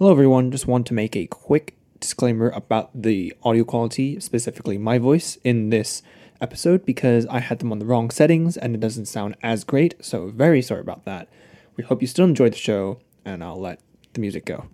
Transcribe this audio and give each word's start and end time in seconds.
Hello, 0.00 0.12
everyone. 0.12 0.50
Just 0.50 0.66
want 0.66 0.86
to 0.86 0.94
make 0.94 1.14
a 1.14 1.26
quick 1.26 1.76
disclaimer 2.00 2.48
about 2.48 2.88
the 2.94 3.34
audio 3.42 3.64
quality, 3.64 4.18
specifically 4.18 4.78
my 4.78 4.96
voice, 4.96 5.36
in 5.44 5.68
this 5.68 6.02
episode 6.40 6.86
because 6.86 7.26
I 7.26 7.40
had 7.40 7.58
them 7.58 7.70
on 7.70 7.80
the 7.80 7.84
wrong 7.84 8.08
settings 8.08 8.56
and 8.56 8.74
it 8.74 8.80
doesn't 8.80 9.04
sound 9.04 9.36
as 9.42 9.62
great. 9.62 10.02
So, 10.02 10.28
very 10.28 10.62
sorry 10.62 10.80
about 10.80 11.04
that. 11.04 11.28
We 11.76 11.84
hope 11.84 12.00
you 12.00 12.08
still 12.08 12.24
enjoy 12.24 12.48
the 12.48 12.56
show, 12.56 13.00
and 13.26 13.44
I'll 13.44 13.60
let 13.60 13.78
the 14.14 14.22
music 14.22 14.46
go. 14.46 14.68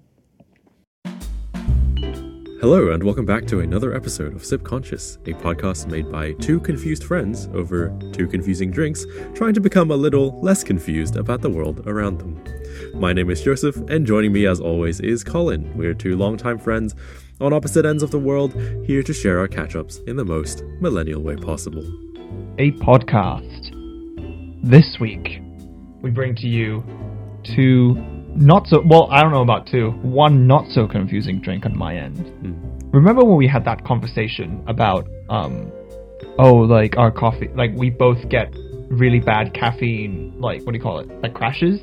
Hello, 2.58 2.90
and 2.92 3.02
welcome 3.02 3.26
back 3.26 3.46
to 3.48 3.60
another 3.60 3.94
episode 3.94 4.34
of 4.34 4.42
Sip 4.42 4.64
Conscious, 4.64 5.16
a 5.26 5.34
podcast 5.34 5.88
made 5.88 6.10
by 6.10 6.32
two 6.32 6.58
confused 6.58 7.04
friends 7.04 7.48
over 7.52 7.96
two 8.12 8.26
confusing 8.26 8.70
drinks, 8.70 9.04
trying 9.34 9.52
to 9.52 9.60
become 9.60 9.90
a 9.90 9.96
little 9.96 10.40
less 10.40 10.64
confused 10.64 11.16
about 11.16 11.42
the 11.42 11.50
world 11.50 11.86
around 11.86 12.18
them. 12.18 12.42
My 12.94 13.12
name 13.12 13.28
is 13.28 13.42
Joseph, 13.42 13.76
and 13.90 14.06
joining 14.06 14.32
me 14.32 14.46
as 14.46 14.58
always 14.58 15.00
is 15.00 15.22
Colin. 15.22 15.76
We're 15.76 15.92
two 15.92 16.16
longtime 16.16 16.58
friends 16.58 16.94
on 17.42 17.52
opposite 17.52 17.84
ends 17.84 18.02
of 18.02 18.10
the 18.10 18.18
world, 18.18 18.54
here 18.86 19.02
to 19.02 19.12
share 19.12 19.38
our 19.38 19.48
catch 19.48 19.76
ups 19.76 19.98
in 20.06 20.16
the 20.16 20.24
most 20.24 20.62
millennial 20.80 21.20
way 21.20 21.36
possible. 21.36 21.84
a 22.58 22.70
podcast. 22.82 23.70
This 24.62 24.96
week, 24.98 25.42
we 26.00 26.10
bring 26.10 26.34
to 26.36 26.46
you 26.46 26.82
two 27.54 27.94
not 28.36 28.66
so 28.68 28.82
well. 28.84 29.08
I 29.10 29.22
don't 29.22 29.32
know 29.32 29.42
about 29.42 29.66
two. 29.66 29.90
One 30.02 30.46
not 30.46 30.70
so 30.70 30.86
confusing 30.86 31.40
drink 31.40 31.66
on 31.66 31.76
my 31.76 31.96
end. 31.96 32.18
Remember 32.92 33.24
when 33.24 33.36
we 33.36 33.48
had 33.48 33.64
that 33.64 33.84
conversation 33.84 34.62
about 34.66 35.08
um, 35.28 35.70
oh, 36.38 36.54
like 36.54 36.96
our 36.96 37.10
coffee, 37.10 37.48
like 37.54 37.72
we 37.74 37.90
both 37.90 38.28
get 38.28 38.54
really 38.88 39.20
bad 39.20 39.54
caffeine, 39.54 40.34
like 40.38 40.62
what 40.62 40.72
do 40.72 40.78
you 40.78 40.82
call 40.82 41.00
it, 41.00 41.08
like 41.22 41.34
crashes. 41.34 41.80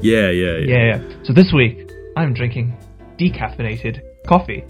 Yeah, 0.00 0.30
yeah, 0.30 0.58
yeah. 0.58 0.66
Yeah. 0.66 0.96
yeah. 0.96 1.24
So 1.24 1.32
this 1.32 1.52
week, 1.52 1.90
I'm 2.16 2.34
drinking 2.34 2.76
decaffeinated 3.18 4.00
coffee. 4.26 4.64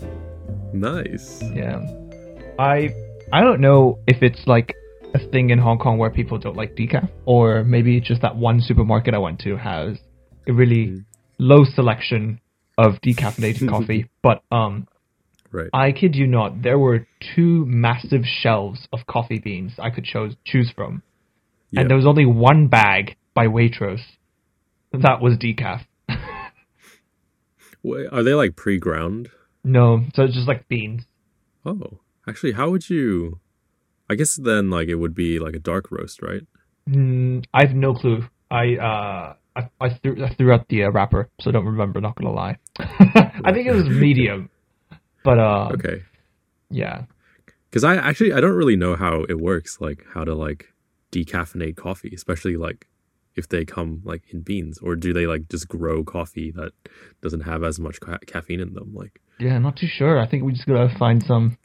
Nice. 0.73 1.43
Yeah. 1.55 1.80
I 2.59 2.90
I 3.32 3.43
don't 3.43 3.60
know 3.60 3.99
if 4.07 4.23
it's 4.23 4.46
like 4.46 4.74
a 5.15 5.18
thing 5.30 5.51
in 5.51 5.59
Hong 5.59 5.79
Kong 5.79 5.99
where 5.99 6.10
people 6.10 6.38
don't 6.38 6.57
like 6.57 6.74
decaf, 6.74 7.09
or 7.24 7.65
maybe 7.65 7.96
it's 7.96 8.07
just 8.07 8.23
that 8.23 8.37
one 8.37 8.60
supermarket 8.60 9.15
I 9.15 9.18
went 9.18 9.40
to 9.40 9.57
has 9.57 9.99
a 10.49 10.52
really 10.52 11.02
low 11.41 11.65
selection 11.65 12.41
of 12.79 13.01
decaffeinated 13.01 13.69
coffee. 13.74 14.09
But 14.23 14.43
um, 14.52 14.87
Right. 15.52 15.69
I 15.73 15.91
kid 15.91 16.15
you 16.15 16.29
not, 16.29 16.63
there 16.63 16.79
were 16.79 17.09
two 17.35 17.66
massive 17.66 18.23
shelves 18.24 18.87
of 18.93 19.01
coffee 19.09 19.41
beans 19.41 19.73
I 19.80 19.91
could 19.91 20.05
choose 20.05 20.37
choose 20.45 20.71
from, 20.71 21.02
and 21.74 21.91
there 21.91 21.96
was 21.96 22.07
only 22.07 22.24
one 22.24 22.68
bag 22.68 23.16
by 23.35 23.49
Waitrose 23.49 24.05
that 24.93 25.21
was 25.21 25.37
decaf. 25.38 25.85
Wait, 27.83 28.07
Are 28.13 28.23
they 28.23 28.35
like 28.35 28.55
pre 28.55 28.79
ground? 28.79 29.30
No, 29.65 30.05
so 30.15 30.23
it's 30.23 30.35
just 30.35 30.46
like 30.49 30.68
beans. 30.68 31.02
Oh, 31.65 31.99
actually, 32.29 32.52
how 32.52 32.71
would 32.71 32.88
you? 32.88 33.41
I 34.09 34.15
guess 34.15 34.37
then, 34.37 34.71
like, 34.71 34.88
it 34.88 34.96
would 34.96 35.15
be 35.15 35.38
like 35.38 35.55
a 35.55 35.61
dark 35.61 35.91
roast, 35.91 36.23
right? 36.23 36.43
Mm, 36.88 37.45
I 37.55 37.66
have 37.66 37.74
no 37.74 37.95
clue. 37.95 38.24
I 38.51 38.77
uh 38.77 39.35
I, 39.56 39.68
I 39.80 39.95
threw 39.95 40.24
I 40.24 40.34
threw 40.34 40.52
out 40.52 40.68
the 40.68 40.84
uh, 40.84 40.90
wrapper, 40.90 41.29
so 41.40 41.51
I 41.51 41.52
don't 41.52 41.66
remember. 41.66 42.01
Not 42.01 42.15
gonna 42.16 42.32
lie. 42.32 42.56
I 42.79 43.52
think 43.52 43.66
it 43.66 43.74
was 43.74 43.88
medium, 43.88 44.51
but 45.24 45.38
uh 45.38 45.70
Okay. 45.74 46.02
yeah. 46.70 47.04
Because 47.68 47.84
I 47.84 47.96
actually 47.96 48.32
I 48.32 48.40
don't 48.40 48.56
really 48.56 48.76
know 48.76 48.96
how 48.96 49.24
it 49.28 49.40
works, 49.40 49.78
like 49.80 50.04
how 50.15 50.24
to 50.24 50.34
like 50.34 50.73
decaffeinate 51.12 51.76
coffee, 51.76 52.12
especially 52.15 52.56
like 52.56 52.87
if 53.37 53.48
they 53.48 53.65
come 53.65 54.02
like 54.04 54.23
in 54.30 54.40
beans, 54.40 54.78
or 54.82 54.96
do 54.96 55.12
they 55.12 55.26
like 55.26 55.48
just 55.48 55.68
grow 55.68 56.02
coffee 56.04 56.51
that 56.52 56.73
doesn't 57.23 57.43
have 57.43 57.62
as 57.62 57.78
much 57.78 58.01
ca- 58.01 58.18
caffeine 58.26 58.60
in 58.60 58.74
them? 58.74 58.93
Like, 58.95 59.21
Yeah, 59.38 59.59
not 59.59 59.76
too 59.76 59.87
sure. 59.88 60.18
I 60.18 60.26
think 60.28 60.43
we 60.45 60.52
just 60.52 60.66
gotta 60.66 60.93
find 60.98 61.23
some 61.24 61.56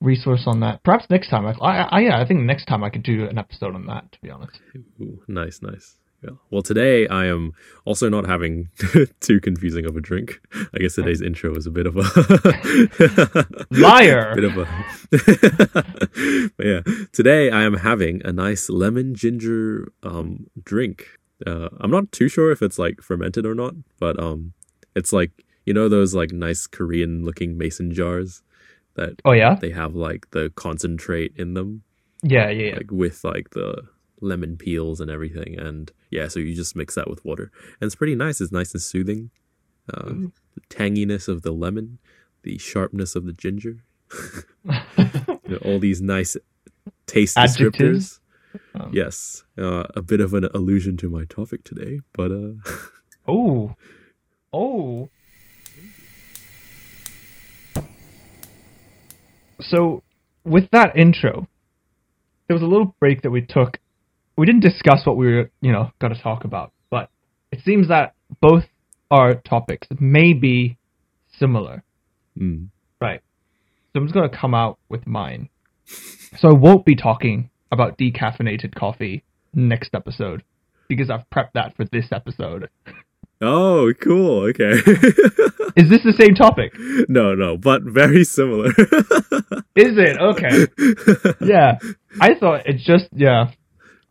resource 0.00 0.42
on 0.46 0.60
that. 0.60 0.82
Perhaps 0.82 1.06
next 1.08 1.28
time. 1.30 1.46
I, 1.46 1.52
I, 1.64 1.82
I 1.82 2.00
yeah, 2.00 2.20
I 2.20 2.26
think 2.26 2.40
next 2.40 2.66
time 2.66 2.82
I 2.82 2.90
could 2.90 3.04
do 3.04 3.26
an 3.28 3.38
episode 3.38 3.74
on 3.74 3.86
that. 3.86 4.10
To 4.12 4.20
be 4.20 4.30
honest. 4.30 4.58
ooh, 5.00 5.22
nice, 5.28 5.60
nice. 5.62 5.96
Yeah. 6.22 6.30
Well, 6.50 6.62
today 6.62 7.08
I 7.08 7.26
am 7.26 7.52
also 7.84 8.08
not 8.08 8.26
having 8.28 8.68
too 9.20 9.40
confusing 9.40 9.84
of 9.86 9.96
a 9.96 10.00
drink. 10.00 10.40
I 10.72 10.78
guess 10.78 10.94
today's 10.94 11.20
intro 11.20 11.54
is 11.56 11.66
a 11.66 11.70
bit 11.70 11.86
of 11.86 11.96
a 11.96 12.02
Liar. 13.70 14.34
bit 14.36 14.44
of 14.44 14.56
a 14.58 14.68
but 16.56 16.66
yeah 16.66 16.80
today 17.12 17.50
i 17.50 17.62
am 17.62 17.74
having 17.74 18.22
a 18.24 18.32
nice 18.32 18.70
lemon 18.70 19.14
ginger 19.14 19.92
um 20.02 20.46
drink 20.64 21.18
uh 21.46 21.68
i'm 21.80 21.90
not 21.90 22.10
too 22.12 22.28
sure 22.28 22.50
if 22.50 22.62
it's 22.62 22.78
like 22.78 23.02
fermented 23.02 23.44
or 23.44 23.54
not 23.54 23.74
but 24.00 24.18
um 24.18 24.52
it's 24.96 25.12
like 25.12 25.30
you 25.66 25.74
know 25.74 25.86
those 25.88 26.14
like 26.14 26.32
nice 26.32 26.66
korean 26.66 27.24
looking 27.26 27.58
mason 27.58 27.92
jars 27.92 28.42
that 28.94 29.20
Oh 29.26 29.32
yeah. 29.32 29.54
they 29.56 29.70
have 29.70 29.94
like 29.94 30.30
the 30.30 30.50
concentrate 30.56 31.32
in 31.36 31.52
them 31.54 31.82
Yeah, 32.22 32.48
yeah, 32.48 32.68
yeah. 32.70 32.76
like 32.76 32.90
with 32.90 33.22
like 33.24 33.50
the 33.50 33.82
lemon 34.22 34.56
peels 34.56 34.98
and 35.00 35.10
everything 35.10 35.58
and 35.58 35.92
yeah 36.12 36.28
so 36.28 36.38
you 36.38 36.54
just 36.54 36.76
mix 36.76 36.94
that 36.94 37.10
with 37.10 37.24
water 37.24 37.50
and 37.80 37.86
it's 37.88 37.96
pretty 37.96 38.14
nice 38.14 38.40
it's 38.40 38.52
nice 38.52 38.72
and 38.72 38.82
soothing 38.82 39.30
uh, 39.92 40.10
the 40.54 40.60
tanginess 40.70 41.26
of 41.26 41.42
the 41.42 41.50
lemon 41.50 41.98
the 42.44 42.56
sharpness 42.58 43.16
of 43.16 43.24
the 43.26 43.32
ginger 43.32 43.82
You 44.64 45.48
know, 45.48 45.56
all 45.64 45.78
these 45.80 46.00
nice 46.00 46.36
taste 47.06 47.36
Adjectives? 47.36 48.20
descriptors 48.54 48.80
Um. 48.80 48.90
yes 48.92 49.42
uh, 49.58 49.84
a 49.96 50.02
bit 50.02 50.20
of 50.20 50.34
an 50.34 50.44
allusion 50.54 50.96
to 50.98 51.08
my 51.10 51.24
topic 51.24 51.64
today 51.64 52.00
but 52.12 52.30
uh 52.30 52.52
Oh. 53.28 53.74
Oh. 54.52 55.08
So, 59.60 60.02
with 60.44 60.68
that 60.72 60.96
intro, 60.96 61.46
there 62.48 62.54
was 62.54 62.62
a 62.62 62.66
little 62.66 62.94
break 62.98 63.22
that 63.22 63.30
we 63.30 63.42
took. 63.42 63.78
We 64.36 64.46
didn't 64.46 64.60
discuss 64.62 65.04
what 65.04 65.16
we 65.16 65.26
were, 65.32 65.50
you 65.60 65.72
know, 65.72 65.90
going 66.00 66.14
to 66.14 66.20
talk 66.20 66.44
about, 66.44 66.72
but 66.90 67.10
it 67.50 67.60
seems 67.64 67.88
that 67.88 68.14
both 68.40 68.64
our 69.10 69.34
topics 69.34 69.86
may 70.00 70.32
be 70.32 70.78
similar. 71.38 71.82
mm, 72.38 72.68
Right. 73.00 73.20
So 73.92 74.00
I'm 74.00 74.06
just 74.06 74.14
going 74.14 74.30
to 74.30 74.36
come 74.36 74.54
out 74.54 74.78
with 74.88 75.06
mine. 75.06 75.48
So 76.38 76.48
I 76.48 76.52
won't 76.54 76.86
be 76.86 76.94
talking 76.96 77.50
about 77.70 77.98
decaffeinated 77.98 78.74
coffee 78.74 79.22
next 79.52 79.94
episode 79.94 80.42
because 80.88 81.10
I've 81.10 81.28
prepped 81.28 81.52
that 81.54 81.76
for 81.76 81.84
this 81.84 82.06
episode. 82.10 82.70
oh 83.42 83.92
cool 84.00 84.44
okay 84.48 84.72
Is 85.76 85.88
this 85.90 86.02
the 86.04 86.14
same 86.18 86.34
topic? 86.34 86.72
no 87.08 87.34
no 87.34 87.56
but 87.56 87.82
very 87.82 88.24
similar 88.24 88.68
Is 89.74 89.96
it? 89.98 90.16
Okay. 90.20 91.36
Yeah. 91.40 91.78
I 92.20 92.34
thought 92.34 92.66
it 92.66 92.76
just 92.78 93.08
yeah. 93.14 93.50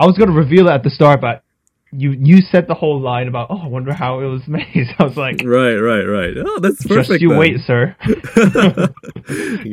I 0.02 0.06
was 0.06 0.18
gonna 0.18 0.32
reveal 0.34 0.68
it 0.68 0.72
at 0.72 0.84
the 0.84 0.90
start, 0.90 1.22
but 1.22 1.44
you 1.92 2.12
you 2.20 2.42
said 2.42 2.68
the 2.68 2.74
whole 2.74 3.00
line 3.02 3.28
about 3.28 3.48
oh 3.50 3.58
I 3.58 3.68
wonder 3.68 3.94
how 3.94 4.20
it 4.22 4.26
was 4.26 4.42
made. 4.48 4.88
I 5.00 5.04
was 5.04 5.18
like, 5.18 5.42
right 5.44 5.76
right 5.76 6.04
right 6.04 6.34
oh 6.38 6.60
that's 6.60 6.86
perfect 6.86 7.10
just 7.10 7.22
you 7.22 7.30
then. 7.30 7.38
wait, 7.38 7.60
sir. 7.66 7.96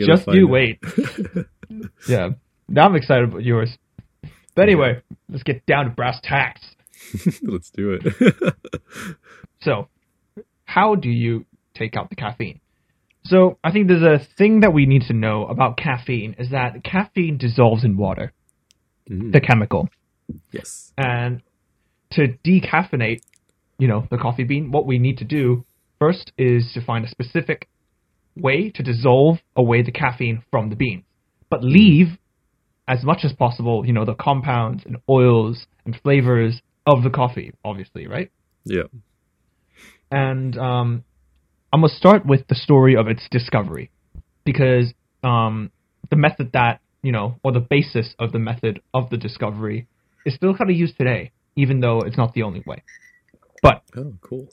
Just 0.06 0.26
you 0.28 0.46
it. 0.46 0.50
wait. 0.50 0.78
yeah. 2.08 2.30
Now 2.68 2.86
I'm 2.86 2.94
excited 2.96 3.24
about 3.30 3.44
yours. 3.44 3.76
But 4.54 4.62
anyway, 4.62 5.02
let's 5.28 5.42
get 5.44 5.64
down 5.66 5.84
to 5.86 5.90
brass 5.90 6.18
tacks. 6.22 6.60
let's 7.42 7.70
do 7.70 7.92
it 7.92 8.54
So, 9.62 9.88
how 10.64 10.94
do 10.96 11.08
you 11.08 11.46
take 11.74 11.96
out 11.96 12.10
the 12.10 12.16
caffeine? 12.16 12.60
So, 13.24 13.58
I 13.62 13.70
think 13.72 13.88
there's 13.88 14.02
a 14.02 14.20
thing 14.36 14.60
that 14.60 14.72
we 14.72 14.86
need 14.86 15.02
to 15.08 15.12
know 15.12 15.46
about 15.46 15.76
caffeine 15.76 16.34
is 16.38 16.50
that 16.50 16.82
caffeine 16.84 17.38
dissolves 17.38 17.84
in 17.84 17.96
water, 17.96 18.32
Mhm. 19.10 19.32
the 19.32 19.40
chemical. 19.40 19.88
Yes. 20.52 20.92
And 20.96 21.42
to 22.12 22.28
decaffeinate, 22.44 23.22
you 23.78 23.88
know, 23.88 24.06
the 24.10 24.18
coffee 24.18 24.44
bean, 24.44 24.70
what 24.70 24.86
we 24.86 24.98
need 24.98 25.18
to 25.18 25.24
do 25.24 25.64
first 25.98 26.32
is 26.38 26.70
to 26.74 26.84
find 26.84 27.04
a 27.04 27.08
specific 27.08 27.68
way 28.36 28.70
to 28.70 28.82
dissolve 28.82 29.38
away 29.56 29.82
the 29.82 29.92
caffeine 29.92 30.42
from 30.50 30.70
the 30.70 30.76
bean, 30.76 31.04
but 31.50 31.62
leave 31.62 32.18
as 32.86 33.04
much 33.04 33.20
as 33.24 33.32
possible, 33.32 33.84
you 33.84 33.92
know, 33.92 34.04
the 34.04 34.14
compounds 34.14 34.84
and 34.86 34.96
oils 35.08 35.66
and 35.84 35.98
flavors 36.02 36.62
of 36.86 37.02
the 37.02 37.10
coffee, 37.10 37.52
obviously, 37.64 38.06
right? 38.06 38.30
yeah. 38.64 38.84
And 40.10 40.56
um, 40.56 41.04
I'm 41.72 41.82
gonna 41.82 41.92
start 41.92 42.24
with 42.24 42.46
the 42.48 42.54
story 42.54 42.96
of 42.96 43.08
its 43.08 43.28
discovery 43.30 43.90
because 44.44 44.94
um, 45.22 45.70
the 46.08 46.16
method 46.16 46.52
that 46.52 46.80
you 47.02 47.12
know, 47.12 47.38
or 47.44 47.52
the 47.52 47.60
basis 47.60 48.14
of 48.18 48.32
the 48.32 48.38
method 48.38 48.80
of 48.92 49.10
the 49.10 49.16
discovery, 49.16 49.86
is 50.28 50.34
still 50.34 50.54
kind 50.54 50.70
of 50.70 50.76
used 50.76 50.96
today, 50.96 51.32
even 51.56 51.80
though 51.80 52.00
it's 52.00 52.16
not 52.16 52.34
the 52.34 52.42
only 52.44 52.62
way. 52.66 52.82
But 53.62 53.82
oh 53.96 54.14
cool 54.20 54.48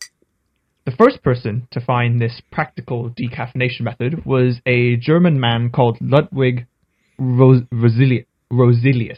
the 0.85 0.91
first 0.91 1.23
person 1.23 1.67
to 1.71 1.81
find 1.81 2.21
this 2.21 2.41
practical 2.51 3.09
decaffeination 3.09 3.81
method 3.81 4.23
was 4.25 4.61
a 4.67 4.95
German 4.97 5.39
man 5.39 5.71
called 5.71 5.97
Ludwig 5.99 6.67
Ros- 7.17 7.63
Rosili- 7.73 8.25
Roselius, 8.51 9.17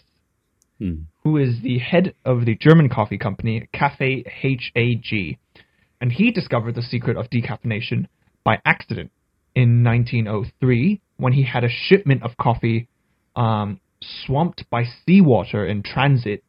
Hmm. 0.80 1.02
who 1.24 1.38
is 1.38 1.62
the 1.62 1.80
head 1.80 2.14
of 2.24 2.46
the 2.46 2.56
German 2.56 2.88
coffee 2.88 3.18
company 3.18 3.68
Cafe 3.74 4.24
HAG. 4.26 5.38
and 6.00 6.12
he 6.12 6.32
discovered 6.32 6.76
the 6.76 6.82
secret 6.84 7.18
of 7.18 7.30
decaffeination 7.30 8.06
by 8.46 8.62
accident 8.64 9.12
in 9.56 9.84
1903 9.84 11.02
when 11.18 11.34
he 11.34 11.44
had 11.44 11.64
a 11.64 11.70
shipment 11.70 12.22
of 12.24 12.38
coffee 12.38 12.88
um, 13.36 13.80
swamped 14.02 14.70
by 14.70 14.84
seawater 15.06 15.66
in 15.66 15.82
transit, 15.84 16.44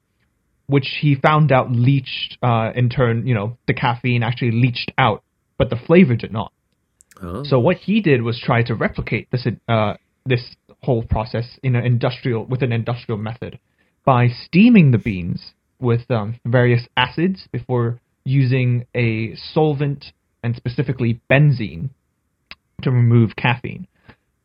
which 0.69 0.99
he 1.01 1.17
found 1.17 1.51
out 1.51 1.73
leached. 1.73 2.39
Uh, 2.43 2.71
in 2.75 2.89
turn, 2.89 3.27
you 3.27 3.35
know, 3.35 3.59
the 3.67 3.75
caffeine 3.75 4.23
actually 4.23 4.53
leached 4.53 4.93
out, 4.97 5.23
but 5.57 5.71
the 5.71 5.77
flavor 5.77 6.15
did 6.15 6.33
not. 6.33 6.53
Oh. 7.21 7.43
So 7.45 7.59
what 7.59 7.79
he 7.79 8.01
did 8.01 8.23
was 8.23 8.41
try 8.41 8.63
to 8.63 8.75
replicate 8.75 9.29
this 9.31 9.47
uh, 9.69 9.95
this 10.25 10.55
whole 10.83 11.03
process 11.03 11.59
in 11.63 11.75
an 11.75 11.85
industrial 11.85 12.45
with 12.45 12.63
an 12.63 12.73
industrial 12.73 13.19
method 13.19 13.59
by 14.05 14.29
steaming 14.29 14.93
the 14.93 14.99
beans 14.99 15.53
with 15.81 16.11
um, 16.11 16.39
various 16.45 16.87
acids 16.97 17.49
before 17.53 18.01
using 18.25 18.87
a 18.95 19.35
solvent 19.35 20.13
and 20.43 20.55
specifically 20.55 21.21
benzene 21.31 21.91
to 22.83 22.91
remove 22.91 23.35
caffeine. 23.37 23.87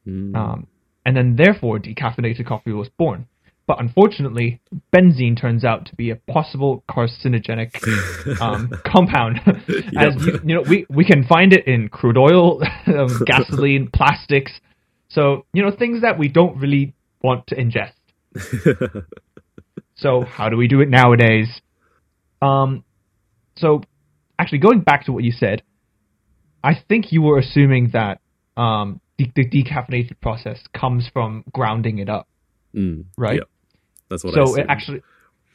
Mm. 0.07 0.35
Um, 0.35 0.67
and 1.05 1.15
then 1.15 1.35
therefore 1.35 1.79
decaffeinated 1.79 2.45
coffee 2.45 2.71
was 2.71 2.89
born. 2.97 3.27
But 3.65 3.79
unfortunately, 3.79 4.59
benzene 4.93 5.39
turns 5.39 5.63
out 5.63 5.85
to 5.85 5.95
be 5.95 6.09
a 6.09 6.17
possible 6.17 6.83
carcinogenic 6.89 7.71
um, 8.41 8.71
compound. 8.85 9.39
As 9.97 10.15
you, 10.25 10.39
you 10.43 10.55
know, 10.55 10.63
we, 10.67 10.85
we 10.89 11.05
can 11.05 11.23
find 11.23 11.53
it 11.53 11.65
in 11.65 11.87
crude 11.87 12.17
oil, 12.17 12.61
um, 12.87 13.07
gasoline, 13.25 13.89
plastics. 13.93 14.51
So 15.09 15.45
you 15.53 15.63
know 15.63 15.71
things 15.71 16.01
that 16.01 16.17
we 16.19 16.27
don't 16.27 16.57
really 16.57 16.93
want 17.21 17.47
to 17.47 17.55
ingest. 17.55 17.93
So 19.95 20.21
how 20.21 20.49
do 20.49 20.57
we 20.57 20.67
do 20.67 20.81
it 20.81 20.89
nowadays? 20.89 21.61
Um, 22.41 22.83
so 23.55 23.81
actually, 24.37 24.57
going 24.59 24.81
back 24.81 25.05
to 25.05 25.13
what 25.13 25.23
you 25.23 25.31
said, 25.31 25.61
I 26.63 26.73
think 26.89 27.11
you 27.11 27.21
were 27.21 27.39
assuming 27.39 27.91
that 27.93 28.19
um, 28.57 28.99
the, 29.17 29.31
the 29.35 29.45
decaffeinated 29.47 30.19
process 30.21 30.59
comes 30.73 31.07
from 31.11 31.43
grounding 31.53 31.99
it 31.99 32.09
up, 32.09 32.27
Mm. 32.75 33.05
right? 33.17 33.35
Yep. 33.35 33.49
That's 34.13 34.23
what 34.23 34.37
I 34.37 34.45
so 34.45 34.55
it 34.55 34.65
actually, 34.69 35.01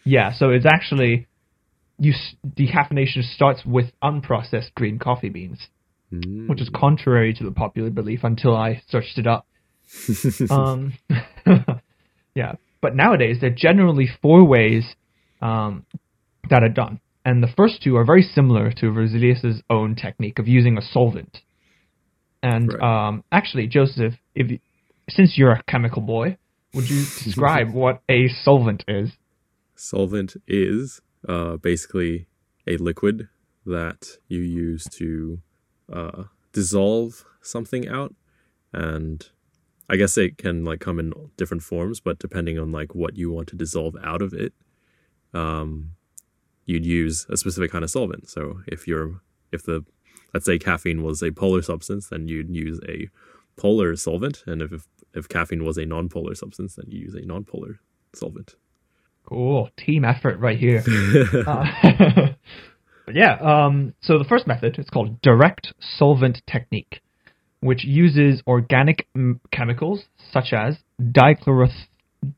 yeah. 0.05 0.33
So 0.33 0.51
it's 0.51 0.67
actually 0.67 1.29
you 1.99 2.13
decaffeination 2.45 3.23
starts 3.23 3.65
with 3.65 3.93
unprocessed 4.03 4.75
green 4.75 4.99
coffee 4.99 5.29
beans, 5.29 5.61
Mm. 6.13 6.49
which 6.49 6.61
is 6.63 6.71
contrary 6.75 7.35
to 7.35 7.45
the 7.45 7.51
popular 7.53 7.91
belief 7.91 8.25
until 8.25 8.57
I 8.57 8.83
searched 8.89 9.19
it 9.19 9.27
up. 9.27 9.47
um, 10.51 10.95
yeah, 12.35 12.55
but 12.81 12.97
nowadays 12.97 13.39
there 13.41 13.51
are 13.51 13.55
generally 13.55 14.09
four 14.23 14.43
ways 14.45 14.85
um, 15.43 15.85
that 16.49 16.63
are 16.63 16.71
done, 16.71 17.01
and 17.25 17.43
the 17.43 17.53
first 17.57 17.83
two 17.83 17.97
are 17.97 18.05
very 18.05 18.23
similar 18.23 18.73
to 18.73 18.87
Roselius's 18.87 19.63
own 19.69 19.95
technique 19.97 20.39
of 20.39 20.49
using 20.49 20.79
a 20.79 20.83
solvent. 20.83 21.43
And 22.43 22.73
Right. 22.73 23.09
um, 23.09 23.25
actually, 23.31 23.67
Joseph, 23.67 24.15
if 24.35 24.61
since 25.11 25.37
you're 25.37 25.53
a 25.53 25.63
chemical 25.69 26.03
boy, 26.03 26.39
would 26.75 26.89
you 26.89 27.05
describe 27.25 27.73
what 27.73 28.03
a 28.09 28.29
solvent 28.29 28.85
is? 28.89 29.13
Solvent 29.75 30.37
is 30.47 31.01
uh, 31.29 31.57
basically 31.57 32.27
a 32.67 32.77
liquid 32.77 33.29
that 33.65 34.07
you 34.29 34.41
use 34.41 34.85
to 34.85 35.41
uh, 35.93 36.25
dissolve 36.53 37.25
something 37.43 37.89
out, 37.89 38.15
and 38.73 39.29
I 39.89 39.97
guess 39.97 40.19
it 40.19 40.39
can 40.39 40.65
like 40.65 40.81
come 40.81 40.99
in 40.99 41.13
different 41.37 41.63
forms, 41.63 42.01
but 42.01 42.19
depending 42.19 42.59
on 42.59 42.73
like 42.73 42.95
what 42.95 43.17
you 43.17 43.31
want 43.31 43.49
to 43.49 43.57
dissolve 43.57 43.97
out 44.03 44.23
of 44.23 44.33
it, 44.33 44.53
um, 45.33 45.93
you'd 46.67 46.87
use 46.87 47.27
a 47.31 47.37
specific 47.37 47.71
kind 47.71 47.85
of 47.85 47.91
solvent. 47.91 48.29
So 48.29 48.61
if 48.67 48.87
you're 48.87 49.21
if 49.53 49.63
the 49.63 49.85
let's 50.35 50.47
say 50.47 50.59
caffeine 50.59 51.03
was 51.03 51.23
a 51.23 51.31
polar 51.31 51.63
substance, 51.63 52.09
then 52.09 52.29
you'd 52.29 52.55
use 52.55 52.81
a 52.87 53.09
polar 53.57 53.97
solvent, 53.97 54.45
and 54.47 54.61
if 54.63 54.87
if, 55.15 55.29
caffeine 55.29 55.65
was 55.65 55.77
a 55.79 55.87
non-polar 55.87 56.35
substance, 56.35 56.75
then 56.77 56.87
you 56.91 57.01
use 57.01 57.15
a 57.15 57.25
non-polar 57.27 57.81
solvent. 58.15 58.55
Cool, 59.27 59.71
team 59.77 60.05
effort 60.05 60.39
right 60.39 60.59
here. 60.59 60.83
Uh, 61.47 61.65
but 63.07 63.15
yeah, 63.15 63.35
um, 63.41 63.95
so 64.01 64.19
the 64.19 64.25
first 64.25 64.47
method 64.47 64.79
is 64.79 64.89
called 64.91 65.21
direct 65.23 65.73
solvent 65.81 66.43
technique, 66.47 67.01
which 67.61 67.85
uses 67.85 68.43
organic 68.47 69.07
m- 69.15 69.41
chemicals 69.51 70.05
such 70.33 70.53
as 70.53 70.77
dichloroth- 71.01 71.87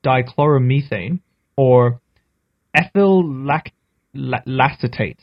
dichloromethane 0.05 1.21
or 1.57 2.01
ethyl 2.75 3.25
lac- 3.45 3.73
la- 4.15 4.43
lacetate. 4.47 5.19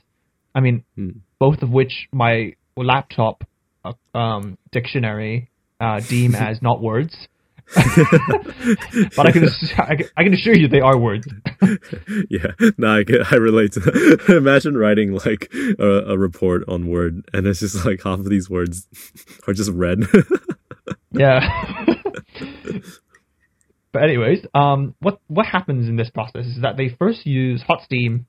I 0.55 0.59
mean, 0.59 0.83
Hmm. 0.95 1.09
both 1.39 1.61
of 1.61 1.69
which 1.69 2.07
my 2.11 2.53
laptop 2.75 3.43
uh, 3.85 3.93
um, 4.17 4.57
dictionary 4.71 5.49
uh, 5.79 5.99
deem 6.01 6.35
as 6.47 6.61
not 6.61 6.81
words. 6.81 7.15
but 7.75 9.25
I 9.25 9.31
can, 9.31 9.49
I 10.15 10.23
can 10.23 10.33
assure 10.33 10.55
you 10.55 10.69
they 10.69 10.79
are 10.79 10.97
words. 10.97 11.27
yeah, 12.29 12.51
no, 12.77 12.99
I, 12.99 13.03
get, 13.03 13.31
I 13.31 13.35
relate 13.35 13.73
to 13.73 13.81
that. 13.81 14.23
Imagine 14.37 14.77
writing 14.77 15.11
like 15.11 15.51
a, 15.77 16.13
a 16.13 16.17
report 16.17 16.63
on 16.69 16.87
Word, 16.87 17.27
and 17.33 17.45
it's 17.45 17.59
just 17.59 17.85
like 17.85 18.01
half 18.03 18.19
of 18.19 18.29
these 18.29 18.49
words 18.49 18.87
are 19.47 19.53
just 19.53 19.71
red. 19.71 20.03
Yeah. 21.11 21.41
but 23.91 24.03
anyways, 24.03 24.45
um, 24.53 24.95
what 24.99 25.19
what 25.27 25.45
happens 25.45 25.89
in 25.89 25.97
this 25.97 26.09
process 26.09 26.45
is 26.45 26.61
that 26.61 26.77
they 26.77 26.95
first 26.97 27.25
use 27.25 27.61
hot 27.63 27.81
steam, 27.83 28.27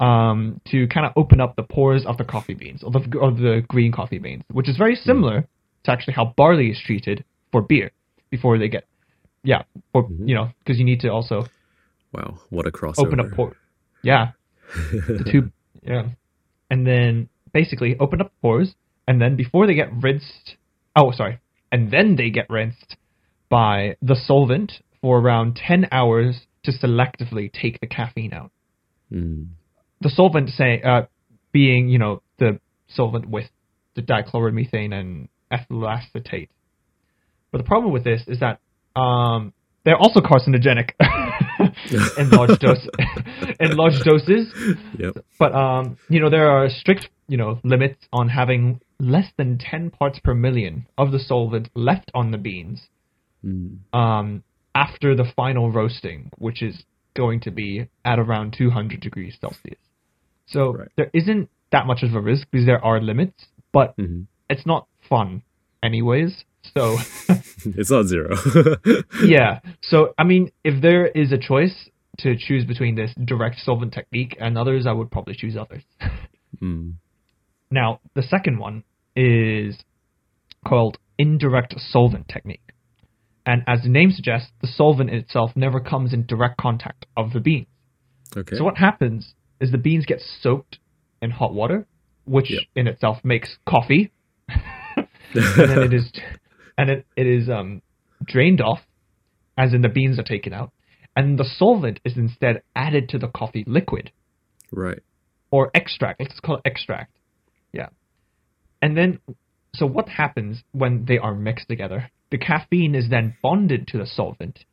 um, 0.00 0.60
to 0.70 0.86
kind 0.88 1.04
of 1.04 1.12
open 1.16 1.40
up 1.40 1.56
the 1.56 1.62
pores 1.62 2.06
of 2.06 2.16
the 2.16 2.24
coffee 2.24 2.54
beans 2.54 2.82
or 2.82 2.90
the 2.92 3.18
or 3.18 3.30
the 3.30 3.62
green 3.68 3.92
coffee 3.92 4.18
beans, 4.18 4.42
which 4.50 4.68
is 4.70 4.76
very 4.78 4.96
similar 4.96 5.46
to 5.84 5.90
actually 5.90 6.14
how 6.14 6.32
barley 6.36 6.70
is 6.70 6.80
treated 6.84 7.24
for 7.52 7.60
beer 7.60 7.90
before 8.30 8.58
they 8.58 8.68
get, 8.68 8.84
yeah, 9.42 9.62
for 9.92 10.08
you 10.18 10.34
know, 10.34 10.50
because 10.60 10.78
you 10.78 10.84
need 10.84 11.00
to 11.00 11.08
also 11.08 11.46
wow, 12.12 12.38
what 12.50 12.66
a 12.66 12.70
crossover! 12.70 13.06
open 13.06 13.20
up 13.20 13.30
pore. 13.32 13.56
Yeah, 14.02 14.32
the 14.74 15.28
two. 15.30 15.50
Yeah, 15.80 16.08
and 16.68 16.86
then 16.86 17.28
basically 17.52 17.96
open 17.98 18.20
up 18.20 18.32
pores, 18.42 18.74
and 19.06 19.22
then 19.22 19.36
before 19.36 19.66
they 19.66 19.74
get 19.74 19.90
rinsed, 19.92 20.56
oh 20.96 21.12
sorry, 21.12 21.38
and 21.72 21.90
then 21.90 22.16
they 22.16 22.30
get 22.30 22.50
rinsed 22.50 22.96
by 23.48 23.96
the 24.02 24.16
solvent 24.16 24.72
for 25.00 25.18
around 25.18 25.56
ten 25.56 25.86
hours 25.92 26.40
to 26.64 26.72
selectively 26.72 27.50
take 27.50 27.80
the 27.80 27.86
caffeine 27.86 28.34
out. 28.34 28.50
Mm, 29.12 29.50
The 30.00 30.10
solvent 30.10 30.50
say 30.50 30.82
uh, 30.82 31.02
being 31.52 31.88
you 31.88 31.98
know 31.98 32.22
the 32.38 32.60
solvent 32.88 33.28
with 33.30 33.48
the 33.94 34.02
dichloromethane 34.02 34.92
and 34.92 35.28
ethyl 35.50 35.88
acetate. 35.88 36.50
But 37.50 37.58
the 37.58 37.64
problem 37.64 37.92
with 37.92 38.04
this 38.04 38.22
is 38.26 38.40
that 38.40 38.60
um, 38.98 39.52
they're 39.84 39.96
also 39.96 40.20
carcinogenic 40.20 40.90
in 42.18 42.30
large 42.30 42.58
dose 42.60 42.86
in 43.60 43.76
large 43.76 44.00
doses. 44.04 44.52
yep. 44.98 45.16
But 45.38 45.54
um, 45.54 45.98
you 46.08 46.20
know, 46.20 46.30
there 46.30 46.50
are 46.50 46.68
strict, 46.68 47.08
you 47.28 47.36
know, 47.36 47.60
limits 47.64 48.04
on 48.12 48.28
having 48.28 48.80
less 49.00 49.30
than 49.36 49.58
10 49.58 49.90
parts 49.90 50.18
per 50.18 50.34
million 50.34 50.86
of 50.98 51.12
the 51.12 51.18
solvent 51.18 51.70
left 51.74 52.10
on 52.14 52.30
the 52.32 52.38
beans 52.38 52.88
Mm, 53.44 53.78
um, 53.92 54.42
after 54.74 55.14
the 55.14 55.24
final 55.36 55.70
roasting, 55.70 56.30
which 56.38 56.62
is 56.62 56.82
going 57.14 57.40
to 57.40 57.50
be 57.50 57.86
at 58.04 58.18
around 58.18 58.54
200 58.56 59.00
degrees 59.00 59.36
Celsius. 59.40 59.78
So 60.46 60.72
Right. 60.74 60.88
there 60.96 61.10
isn't 61.12 61.48
that 61.70 61.86
much 61.86 62.02
of 62.02 62.14
a 62.14 62.20
risk 62.20 62.48
because 62.50 62.66
there 62.66 62.84
are 62.84 63.00
limits, 63.00 63.46
but 63.72 63.96
mhm. 63.96 64.26
it's 64.48 64.66
not 64.66 64.86
fun 65.08 65.42
anyways. 65.82 66.44
So 66.76 66.96
It's 67.64 67.90
not 67.90 68.06
zero. 68.06 68.36
yeah. 69.24 69.60
So 69.82 70.14
I 70.18 70.24
mean, 70.24 70.50
if 70.64 70.80
there 70.82 71.06
is 71.06 71.32
a 71.32 71.38
choice 71.38 71.88
to 72.18 72.36
choose 72.36 72.64
between 72.64 72.94
this 72.96 73.12
direct 73.24 73.58
solvent 73.60 73.92
technique 73.92 74.36
and 74.40 74.58
others, 74.58 74.86
I 74.86 74.92
would 74.92 75.10
probably 75.10 75.34
choose 75.34 75.56
others. 75.56 75.82
mm, 76.62 76.94
Now, 77.70 78.00
the 78.14 78.22
second 78.22 78.58
one 78.58 78.82
is 79.14 79.78
called 80.66 80.98
indirect 81.18 81.74
solvent 81.78 82.28
technique. 82.28 82.62
And 83.46 83.62
as 83.66 83.82
the 83.82 83.88
name 83.88 84.10
suggests, 84.10 84.50
the 84.60 84.66
solvent 84.68 85.10
itself 85.10 85.52
never 85.56 85.80
comes 85.80 86.12
in 86.12 86.26
direct 86.26 86.58
contact 86.60 87.06
of 87.16 87.32
the 87.32 87.40
beans. 87.40 87.66
okay. 88.36 88.56
So 88.56 88.64
what 88.64 88.76
happens 88.78 89.34
is 89.60 89.70
the 89.72 89.78
beans 89.78 90.04
get 90.06 90.20
soaked 90.42 90.78
in 91.22 91.30
hot 91.30 91.54
water, 91.54 91.86
which 92.24 92.50
Yep. 92.50 92.62
in 92.76 92.86
itself 92.88 93.18
makes 93.24 93.56
coffee. 93.66 94.10
and 94.48 95.08
then 95.56 95.82
it 95.82 95.94
is 95.94 96.12
and 96.78 96.88
it, 96.88 97.06
it 97.16 97.26
is 97.26 97.50
um, 97.50 97.82
drained 98.24 98.60
off, 98.60 98.80
as 99.58 99.74
in 99.74 99.82
the 99.82 99.88
beans 99.88 100.18
are 100.18 100.22
taken 100.22 100.52
out, 100.52 100.72
and 101.16 101.38
the 101.38 101.44
solvent 101.44 101.98
is 102.04 102.16
instead 102.16 102.62
added 102.74 103.08
to 103.10 103.18
the 103.18 103.28
coffee 103.28 103.64
liquid 103.66 104.12
right. 104.70 105.00
or 105.50 105.70
extract. 105.74 106.20
Let's 106.20 106.40
call 106.40 106.56
it 106.56 106.62
extract. 106.64 107.16
Yeah. 107.72 107.88
And 108.80 108.96
then, 108.96 109.18
so 109.74 109.84
what 109.84 110.08
happens 110.08 110.62
when 110.72 111.04
they 111.04 111.18
are 111.18 111.34
mixed 111.34 111.68
together? 111.68 112.10
The 112.30 112.38
caffeine 112.38 112.94
is 112.94 113.10
then 113.10 113.34
bonded 113.42 113.88
to 113.88 113.98
the 113.98 114.06
solvent, 114.06 114.64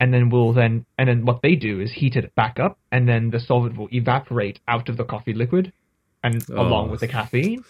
and 0.00 0.12
then 0.14 0.30
will 0.30 0.54
then, 0.54 0.86
and 0.96 1.08
then 1.08 1.26
what 1.26 1.42
they 1.42 1.54
do 1.54 1.80
is 1.80 1.92
heat 1.92 2.16
it 2.16 2.34
back 2.34 2.58
up, 2.58 2.78
and 2.90 3.06
then 3.06 3.30
the 3.30 3.40
solvent 3.40 3.76
will 3.76 3.88
evaporate 3.92 4.58
out 4.66 4.88
of 4.88 4.96
the 4.96 5.04
coffee 5.04 5.34
liquid, 5.34 5.72
and 6.24 6.42
Oh. 6.50 6.62
along 6.62 6.90
with 6.90 7.00
the 7.00 7.08
caffeine. 7.08 7.62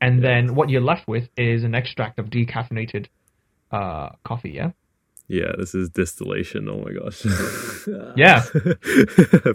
And 0.00 0.24
then 0.24 0.54
what 0.54 0.70
you're 0.70 0.80
left 0.80 1.06
with 1.06 1.28
is 1.36 1.62
an 1.62 1.74
extract 1.74 2.18
of 2.18 2.26
decaffeinated 2.30 3.08
uh, 3.70 4.10
coffee. 4.24 4.50
Yeah. 4.50 4.70
Yeah, 5.28 5.52
this 5.58 5.74
is 5.76 5.90
distillation. 5.90 6.68
Oh 6.68 6.82
my 6.84 6.92
gosh. 6.92 7.24
Yeah. 8.16 8.42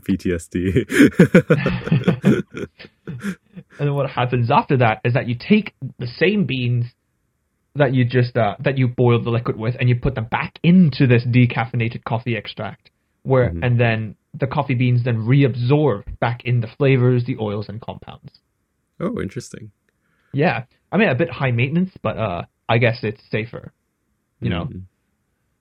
PTSD. 0.08 0.86
And 3.78 3.88
then 3.88 3.94
what 3.94 4.10
happens 4.10 4.50
after 4.52 4.78
that 4.78 5.00
is 5.06 5.14
that 5.14 5.28
you 5.28 5.36
take 5.36 5.74
the 6.00 6.08
same 6.08 6.46
beans 6.46 6.86
that 7.76 7.94
you 7.94 8.06
just 8.06 8.36
uh, 8.38 8.56
that 8.60 8.78
you 8.78 8.88
boiled 8.88 9.26
the 9.26 9.30
liquid 9.30 9.58
with, 9.58 9.76
and 9.80 9.90
you 9.90 9.96
put 9.96 10.16
them 10.16 10.26
back 10.26 10.60
into 10.64 11.08
this 11.08 11.24
decaffeinated 11.26 12.04
coffee 12.06 12.36
extract, 12.38 12.90
where 13.24 13.50
Mhm. 13.52 13.60
and 13.66 13.80
then 13.80 14.16
the 14.34 14.48
coffee 14.48 14.76
beans 14.76 15.04
then 15.04 15.18
reabsorb 15.18 16.04
back 16.20 16.44
in 16.46 16.62
the 16.62 16.68
flavors, 16.68 17.26
the 17.26 17.38
oils, 17.40 17.68
and 17.70 17.82
compounds. 17.82 18.40
oh, 19.00 19.22
interesting. 19.22 19.72
Yeah, 20.34 20.64
I 20.92 20.98
mean 20.98 21.10
a 21.10 21.16
bit 21.16 21.30
high 21.30 21.52
maintenance, 21.52 21.92
but 22.02 22.18
uh, 22.18 22.44
I 22.70 22.78
guess 22.78 23.04
it's 23.04 23.22
safer, 23.30 23.72
you 24.42 24.50
know. 24.50 24.66
Mhm. 24.66 24.82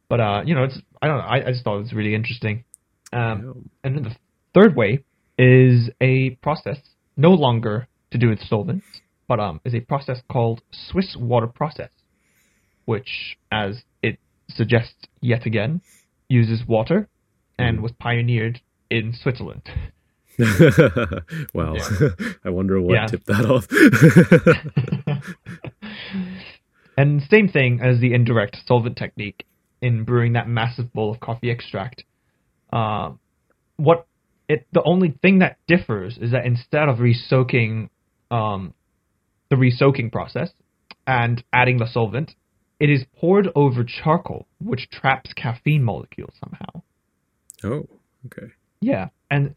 But 0.09 0.21
uh, 0.21 0.43
you 0.45 0.55
know, 0.55 0.65
it's 0.65 0.79
I 1.03 1.09
don't 1.09 1.19
know. 1.19 1.25
I, 1.25 1.47
I 1.47 1.51
just 1.53 1.65
thought 1.65 1.77
it 1.77 1.81
was 1.83 1.93
really 1.93 2.15
interesting. 2.15 2.65
Um. 3.13 3.69
And 3.83 3.97
then 3.97 4.03
the 4.05 4.17
third 4.55 4.77
way 4.77 5.05
is 5.39 5.91
a 6.01 6.31
process 6.43 6.79
no 7.17 7.31
longer 7.31 7.89
to 8.11 8.19
do 8.19 8.29
with 8.29 8.41
solvents, 8.41 8.85
but 9.29 9.41
um, 9.41 9.61
is 9.65 9.75
a 9.75 9.81
process 9.81 10.21
called 10.31 10.63
Swiss 10.73 11.17
water 11.19 11.47
process, 11.49 11.91
which, 12.85 13.37
as 13.51 13.83
it 14.03 14.19
suggests 14.49 14.95
yet 15.21 15.47
again, 15.47 15.81
uses 16.29 16.65
water 16.67 17.09
and 17.59 17.79
Mhm. 17.79 17.83
was 17.83 17.93
pioneered 17.93 18.61
in 18.91 19.13
Switzerland. 19.13 19.63
wow. 21.55 21.77
Yeah. 21.77 22.09
I 22.45 22.51
wonder 22.51 22.81
what 22.81 22.95
Yeah. 22.95 23.07
tipped 23.07 23.27
that 23.27 23.47
off. 23.47 23.67
and 26.97 27.23
same 27.31 27.49
thing 27.49 27.81
as 27.81 28.01
the 28.01 28.15
indirect 28.15 28.59
solvent 28.67 28.97
technique 28.97 29.45
in 29.81 30.05
brewing 30.05 30.33
that 30.35 30.49
massive 30.49 30.93
bowl 30.93 31.11
of 31.13 31.21
coffee 31.21 31.51
extract. 31.51 32.05
Uh, 32.73 33.13
what 33.77 34.07
it 34.49 34.67
the 34.73 34.83
only 34.85 35.15
thing 35.23 35.41
that 35.41 35.59
differs 35.67 36.19
is 36.19 36.33
that 36.33 36.47
instead 36.47 36.89
of 36.89 36.99
resoaking 36.99 37.91
um, 38.31 38.75
the 39.51 39.57
resoaking 39.57 40.11
process 40.11 40.51
and 41.07 41.45
adding 41.53 41.79
the 41.79 41.87
solvent, 41.87 42.35
it 42.81 42.91
is 42.91 43.05
poured 43.19 43.49
over 43.55 43.85
charcoal, 43.85 44.47
which 44.59 44.89
traps 44.91 45.33
caffeine 45.35 45.83
molecules 45.83 46.35
somehow. 46.41 46.83
oh, 47.65 47.89
okay. 48.27 48.53
Yeah, 48.81 49.09
and 49.31 49.55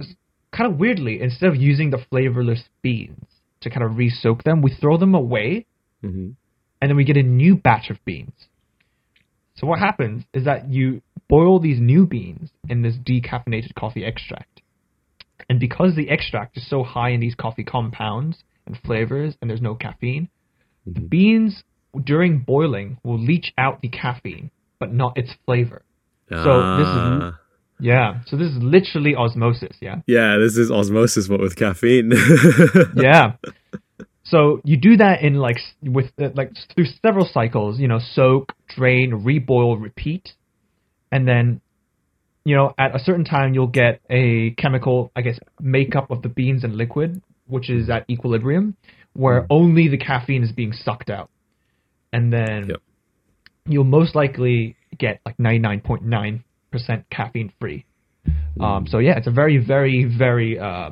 kind 0.51 0.71
of 0.71 0.79
weirdly, 0.79 1.21
instead 1.21 1.49
of 1.49 1.55
using 1.55 1.89
the 1.89 2.03
flavorless 2.09 2.63
beans 2.81 3.25
to 3.61 3.69
kind 3.69 3.83
of 3.83 3.91
resoak 3.93 4.43
them, 4.43 4.61
we 4.61 4.73
throw 4.73 4.97
them 4.97 5.15
away 5.15 5.65
hmm 6.01 6.31
and 6.81 6.89
then 6.89 6.95
we 6.97 7.03
get 7.03 7.17
a 7.17 7.23
new 7.23 7.55
batch 7.55 7.89
of 7.89 8.03
beans. 8.05 8.33
So 9.55 9.65
what 9.67 9.79
happens 9.79 10.23
is 10.33 10.45
that 10.45 10.69
you 10.69 11.01
boil 11.27 11.59
these 11.59 11.79
new 11.79 12.05
beans 12.05 12.49
in 12.69 12.83
this 12.83 12.95
decaffeinated 12.95 13.73
coffee 13.75 14.05
extract. 14.05 14.61
And 15.49 15.59
because 15.59 15.95
the 15.95 16.09
extract 16.09 16.57
is 16.57 16.69
so 16.69 16.83
high 16.83 17.09
in 17.09 17.19
these 17.21 17.35
coffee 17.35 17.63
compounds 17.63 18.43
and 18.65 18.77
flavors 18.85 19.35
and 19.41 19.49
there's 19.49 19.61
no 19.61 19.75
caffeine, 19.75 20.29
the 20.85 20.99
Mhm. 21.01 21.09
beans 21.09 21.63
during 22.03 22.39
boiling 22.39 22.97
will 23.03 23.17
leach 23.19 23.51
out 23.57 23.81
the 23.81 23.87
caffeine, 23.89 24.51
but 24.79 24.93
not 24.93 25.17
its 25.17 25.33
flavor. 25.45 25.81
So 26.29 26.35
this 26.77 26.87
is- 26.87 26.93
Ah. 27.33 27.39
Yeah, 27.79 28.21
so 28.25 28.35
this 28.37 28.47
is 28.51 28.57
literally 28.61 29.15
osmosis, 29.15 29.77
yeah? 29.81 30.01
Yeah, 30.07 30.37
this 30.37 30.57
is 30.57 30.71
osmosis, 30.71 31.27
but 31.27 31.39
with 31.39 31.55
caffeine. 31.55 32.11
yeah. 32.95 33.33
So 34.29 34.61
you 34.63 34.77
do 34.77 34.97
that 34.97 35.21
in 35.21 35.35
like 35.35 35.57
with 35.81 36.11
uh, 36.21 36.29
like 36.35 36.51
through 36.75 36.85
several 37.05 37.27
cycles, 37.31 37.79
you 37.79 37.87
know, 37.87 37.99
soak, 37.99 38.53
drain, 38.67 39.23
reboil, 39.25 39.81
repeat, 39.81 40.33
and 41.11 41.27
then 41.27 41.61
you 42.43 42.55
know 42.55 42.73
at 42.77 42.95
a 42.95 42.99
certain 42.99 43.23
time 43.23 43.53
you'll 43.53 43.67
get 43.67 44.01
a 44.09 44.51
chemical, 44.51 45.11
I 45.15 45.21
guess, 45.21 45.39
makeup 45.61 46.11
of 46.11 46.21
the 46.21 46.29
beans 46.29 46.63
and 46.63 46.75
liquid, 46.75 47.21
which 47.47 47.69
is 47.69 47.89
at 47.89 48.05
equilibrium, 48.09 48.75
where 49.13 49.47
only 49.49 49.87
the 49.87 49.97
caffeine 49.97 50.43
is 50.43 50.51
being 50.51 50.73
sucked 50.73 51.09
out, 51.09 51.29
and 52.11 52.31
then 52.31 52.69
Yep. 52.69 52.81
you'll 53.65 53.83
most 53.85 54.13
likely 54.13 54.75
get 54.97 55.21
like 55.25 55.39
ninety 55.39 55.59
nine 55.59 55.79
point 55.79 56.03
nine 56.03 56.43
percent 56.71 57.09
caffeine 57.09 57.53
free. 57.59 57.85
Um, 58.59 58.87
so 58.87 58.97
yeah, 58.99 59.17
it's 59.17 59.27
a 59.27 59.31
very, 59.31 59.57
very, 59.57 60.03
very 60.03 60.59
uh, 60.59 60.91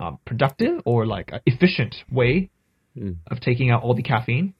um, 0.00 0.18
productive 0.24 0.80
or 0.84 1.06
like 1.06 1.30
efficient 1.46 1.94
way 2.10 2.50
Mm. 2.98 3.18
of 3.28 3.38
taking 3.38 3.70
out 3.70 3.84
all 3.84 3.94
the 3.94 4.02
caffeine. 4.02 4.52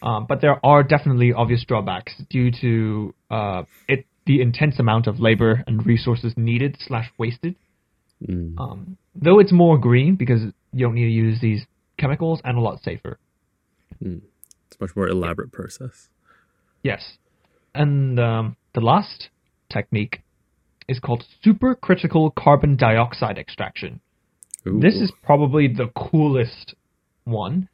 Um, 0.00 0.24
but 0.26 0.40
there 0.40 0.58
are 0.64 0.82
definitely 0.82 1.34
obvious 1.34 1.64
drawbacks 1.66 2.14
due 2.30 2.50
to 2.62 3.14
uh, 3.30 3.64
it 3.86 4.06
the 4.24 4.40
intense 4.40 4.78
amount 4.78 5.06
of 5.06 5.20
labor 5.20 5.64
and 5.66 5.84
resources 5.84 6.32
needed 6.36 6.78
slash 6.80 7.10
wasted. 7.18 7.56
Mm. 8.26 8.58
Um, 8.58 8.96
though 9.14 9.38
it's 9.38 9.52
more 9.52 9.76
green 9.76 10.16
because 10.16 10.40
you 10.72 10.86
don't 10.86 10.94
need 10.94 11.04
to 11.04 11.10
use 11.10 11.40
these 11.42 11.66
chemicals 11.98 12.40
and 12.42 12.56
a 12.56 12.60
lot 12.60 12.82
safer. 12.82 13.18
It's 14.00 14.76
a 14.80 14.84
much 14.84 14.96
more 14.96 15.08
elaborate 15.08 15.52
process. 15.52 16.08
Yes, 16.82 17.18
and 17.74 18.18
um, 18.18 18.56
the 18.74 18.80
last 18.80 19.28
technique 19.70 20.22
is 20.88 21.00
called 21.00 21.24
supercritical 21.44 22.34
carbon 22.34 22.76
dioxide 22.76 23.36
extraction. 23.36 24.00
Ooh. 24.66 24.80
This 24.80 24.94
is 24.94 25.12
probably 25.22 25.68
the 25.68 25.88
coolest 25.96 26.74
one. 27.24 27.68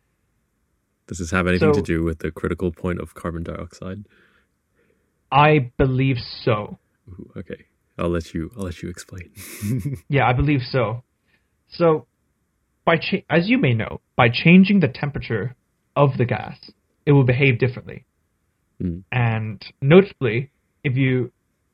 Does 1.06 1.18
this 1.18 1.30
have 1.30 1.46
anything 1.46 1.72
to 1.72 1.82
do 1.82 2.02
with 2.02 2.20
the 2.20 2.30
critical 2.30 2.72
point 2.72 3.00
of 3.00 3.14
carbon 3.14 3.42
dioxide? 3.42 4.04
I 5.30 5.70
believe 5.76 6.16
so. 6.18 6.78
Ooh, 7.08 7.30
okay, 7.36 7.66
I'll 7.98 8.08
let 8.08 8.32
you. 8.32 8.50
I'll 8.56 8.64
let 8.64 8.82
you 8.82 8.88
explain. 8.88 9.30
Yeah, 10.08 10.26
I 10.26 10.32
believe 10.32 10.60
so. 10.62 11.02
So, 11.68 12.06
by 12.84 12.96
cha- 12.96 13.24
as 13.28 13.48
you 13.48 13.58
may 13.58 13.74
know, 13.74 14.00
by 14.16 14.28
changing 14.28 14.80
the 14.80 14.88
temperature 14.88 15.54
of 15.96 16.16
the 16.16 16.24
gas, 16.24 16.70
it 17.04 17.12
will 17.12 17.24
behave 17.24 17.58
differently. 17.58 18.06
Mm. 18.80 19.02
And 19.12 19.62
notably, 19.82 20.50
if 20.82 20.96
you 20.96 21.32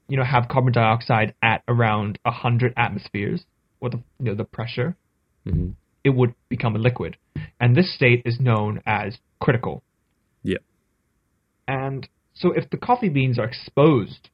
you 0.09 0.17
know 0.17 0.25
have 0.25 0.49
carbon 0.49 0.73
dioxide 0.73 1.35
at 1.43 1.63
around 1.69 2.19
hundred 2.27 2.73
atmospheres, 2.77 3.45
or 3.81 3.91
the 3.91 3.99
you 4.19 4.27
know 4.27 4.35
the 4.35 4.45
pressure, 4.45 4.97
Mhm. 5.47 5.75
it 6.05 6.11
would 6.11 6.35
become 6.49 6.77
a 6.77 6.79
liquid, 6.79 7.17
and 7.59 7.75
this 7.77 7.95
state 7.95 8.23
is 8.25 8.39
known 8.41 8.81
as 8.87 9.19
critical. 9.41 9.83
Yeah. 10.43 10.59
And 11.69 12.09
so, 12.35 12.53
if 12.53 12.69
the 12.71 12.77
coffee 12.77 13.09
beans 13.09 13.39
are 13.39 13.45
exposed 13.45 14.29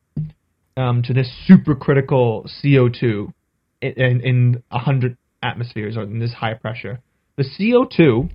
um, 0.77 1.03
to 1.03 1.13
this 1.15 1.31
supercritical 1.49 2.49
CO2 2.63 3.33
in, 3.81 3.93
in, 3.93 4.21
in 4.21 4.63
100 4.71 5.17
atmospheres 5.43 5.97
or 5.97 6.03
in 6.03 6.19
this 6.19 6.35
high 6.35 6.55
pressure, 6.55 7.01
the 7.37 7.45
CO2, 7.45 8.31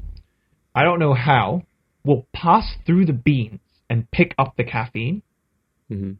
I 0.73 0.83
don't 0.83 0.99
know 0.99 1.13
how, 1.13 1.63
will 2.03 2.25
pass 2.33 2.75
through 2.85 3.05
the 3.05 3.13
beans 3.13 3.59
and 3.89 4.09
pick 4.11 4.33
up 4.39 4.55
the 4.57 4.63
caffeine. 4.63 5.21
Mhm. 5.91 6.17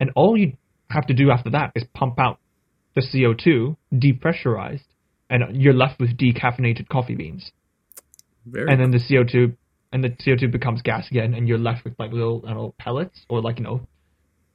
And 0.00 0.10
all 0.16 0.36
you 0.36 0.56
have 0.90 1.06
to 1.06 1.14
do 1.14 1.30
after 1.30 1.50
that 1.50 1.72
is 1.74 1.84
pump 1.94 2.18
out 2.18 2.38
the 2.94 3.02
CO2, 3.02 3.76
depressurized, 3.92 4.84
and 5.30 5.60
you're 5.60 5.74
left 5.74 5.98
with 6.00 6.16
decaffeinated 6.16 6.88
coffee 6.88 7.14
beans. 7.14 7.50
Very. 8.46 8.70
And 8.70 8.80
then 8.80 8.90
the 8.90 8.98
CO2 8.98 9.56
and 9.92 10.04
the 10.04 10.10
CO2 10.10 10.50
becomes 10.50 10.82
gas 10.82 11.10
again, 11.10 11.34
and 11.34 11.48
you're 11.48 11.58
left 11.58 11.84
with 11.84 11.94
like 11.98 12.12
little, 12.12 12.42
I 12.44 12.48
don't 12.48 12.56
know, 12.58 12.74
pellets 12.78 13.20
or 13.28 13.40
like 13.40 13.58
you 13.58 13.64
know, 13.64 13.80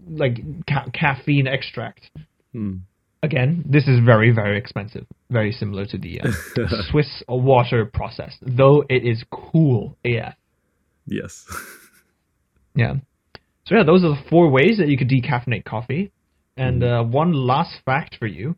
like 0.08 0.38
ca- 0.68 0.90
caffeine 0.94 1.48
extract. 1.48 2.10
Mm. 2.56 2.82
Again, 3.22 3.66
this 3.68 3.88
is 3.88 4.00
very 4.06 4.32
very 4.32 4.58
expensive, 4.58 5.06
very 5.30 5.52
similar 5.52 5.86
to 5.88 5.98
the 5.98 6.22
uh, 6.22 6.32
Swiss 6.90 7.22
water 7.28 7.86
process, 7.86 8.38
though 8.42 8.86
it 8.90 9.04
is 9.06 9.24
cool 9.32 9.98
AF. 10.06 10.36
yes. 11.06 11.46
Yeah. 12.76 12.94
So 13.66 13.76
yeah, 13.76 13.84
those 13.84 14.04
are 14.06 14.10
the 14.10 14.22
four 14.30 14.50
ways 14.50 14.78
that 14.78 14.88
you 14.88 14.98
could 14.98 15.10
decaffeinate 15.10 15.66
coffee. 15.66 16.12
And 16.60 16.84
uh, 16.84 17.04
one 17.04 17.34
last 17.34 17.76
fact 17.86 18.18
for 18.20 18.28
you: 18.28 18.56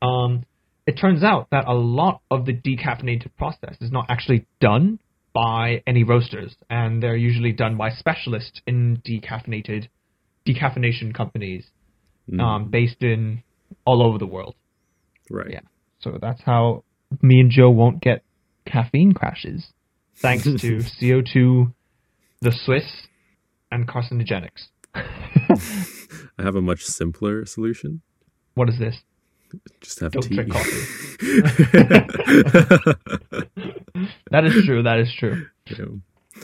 um, 0.00 0.44
it 0.86 0.92
turns 0.92 1.22
out 1.22 1.48
that 1.50 1.66
a 1.66 1.74
lot 1.74 2.22
of 2.30 2.46
the 2.46 2.52
decaffeinated 2.52 3.30
process 3.36 3.76
is 3.80 3.92
not 3.92 4.06
actually 4.08 4.46
done 4.60 4.98
by 5.32 5.82
any 5.86 6.04
roasters, 6.04 6.54
and 6.68 7.02
they're 7.02 7.16
usually 7.16 7.52
done 7.52 7.76
by 7.76 7.90
specialists 7.90 8.60
in 8.66 9.02
decaffeinated 9.06 9.88
decaffeination 10.46 11.14
companies 11.14 11.64
um, 12.40 12.70
based 12.70 13.02
in 13.02 13.42
all 13.84 14.02
over 14.02 14.18
the 14.18 14.26
world. 14.26 14.54
right. 15.30 15.50
Yeah. 15.50 15.60
So 16.00 16.18
that's 16.20 16.42
how 16.42 16.84
me 17.20 17.40
and 17.40 17.50
Joe 17.50 17.70
won't 17.70 18.00
get 18.00 18.24
caffeine 18.66 19.12
crashes, 19.12 19.66
thanks 20.16 20.44
to 20.44 20.50
CO2, 21.00 21.72
the 22.40 22.52
Swiss, 22.64 23.06
and 23.70 23.86
carcinogenics. 23.86 24.68
I 26.38 26.42
have 26.42 26.56
a 26.56 26.62
much 26.62 26.84
simpler 26.84 27.44
solution. 27.46 28.00
What 28.54 28.68
is 28.68 28.78
this? 28.78 28.96
Just 29.80 30.00
have 30.00 30.12
Don't 30.12 30.22
tea. 30.22 30.34
drink 30.36 30.52
coffee. 30.52 30.82
That 34.30 34.44
is 34.46 34.64
true. 34.64 34.82
That 34.82 34.98
is 34.98 35.12
true. 35.14 35.46
Yeah. 35.66 35.84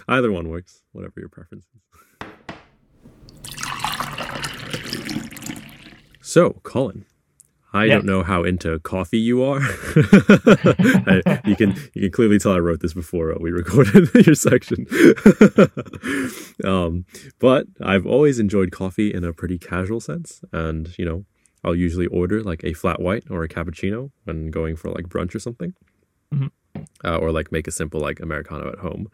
Either 0.06 0.30
one 0.30 0.48
works, 0.50 0.82
whatever 0.92 1.14
your 1.18 1.30
preference 1.30 1.64
is. 1.74 1.80
So, 6.20 6.60
Colin, 6.62 7.06
I 7.72 7.84
Yes. 7.84 7.96
don't 7.96 8.06
know 8.06 8.22
how 8.22 8.44
into 8.44 8.78
coffee 8.80 9.18
you 9.18 9.42
are. 9.42 9.60
I- 11.06 11.40
you 11.44 11.54
can 11.56 11.74
you 11.94 12.02
can 12.02 12.10
clearly 12.12 12.38
tell 12.38 12.52
I 12.52 12.58
wrote 12.60 12.80
this 12.80 12.94
before 12.94 13.36
we 13.40 13.50
recorded 13.62 14.08
your 14.26 14.34
section. 14.34 14.86
um, 16.64 17.04
but 17.38 17.66
I've 17.80 18.06
always 18.06 18.38
enjoyed 18.38 18.70
coffee 18.70 19.12
in 19.12 19.24
a 19.24 19.32
pretty 19.32 19.58
casual 19.58 20.00
sense, 20.00 20.40
and 20.52 20.94
you 20.98 21.04
know, 21.04 21.24
I'll 21.64 21.74
usually 21.74 22.06
order 22.06 22.42
like 22.42 22.62
a 22.64 22.72
flat 22.72 23.00
white 23.00 23.24
or 23.30 23.42
a 23.42 23.48
cappuccino 23.48 24.10
when 24.24 24.50
going 24.50 24.76
for 24.76 24.90
like 24.90 25.06
brunch 25.08 25.34
or 25.34 25.38
something, 25.40 25.74
Mhm. 26.32 26.50
uh, 27.04 27.16
or 27.16 27.32
like 27.32 27.52
make 27.52 27.66
a 27.68 27.72
simple 27.72 28.00
like 28.00 28.20
americano 28.20 28.68
at 28.72 28.78
home. 28.78 29.08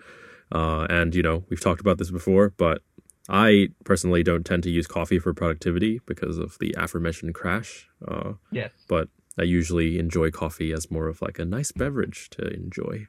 Uh, 0.52 0.86
and 0.90 1.14
you 1.14 1.22
know, 1.22 1.44
we've 1.48 1.60
talked 1.60 1.80
about 1.80 1.98
this 1.98 2.10
before, 2.10 2.52
but 2.56 2.82
I 3.28 3.68
personally 3.84 4.22
don't 4.22 4.44
tend 4.44 4.62
to 4.64 4.70
use 4.70 4.86
coffee 4.86 5.18
for 5.18 5.32
productivity 5.32 6.00
because 6.06 6.36
of 6.38 6.58
the 6.60 6.74
aforementioned 6.76 7.34
crash. 7.34 7.88
Uh, 8.06 8.34
Yes. 8.52 8.70
but 8.88 9.08
I 9.38 9.42
usually 9.44 9.98
enjoy 9.98 10.30
coffee 10.30 10.72
as 10.72 10.90
more 10.90 11.08
of 11.08 11.20
like 11.22 11.38
a 11.38 11.44
nice 11.44 11.72
beverage 11.72 12.28
to 12.30 12.46
enjoy. 12.52 13.06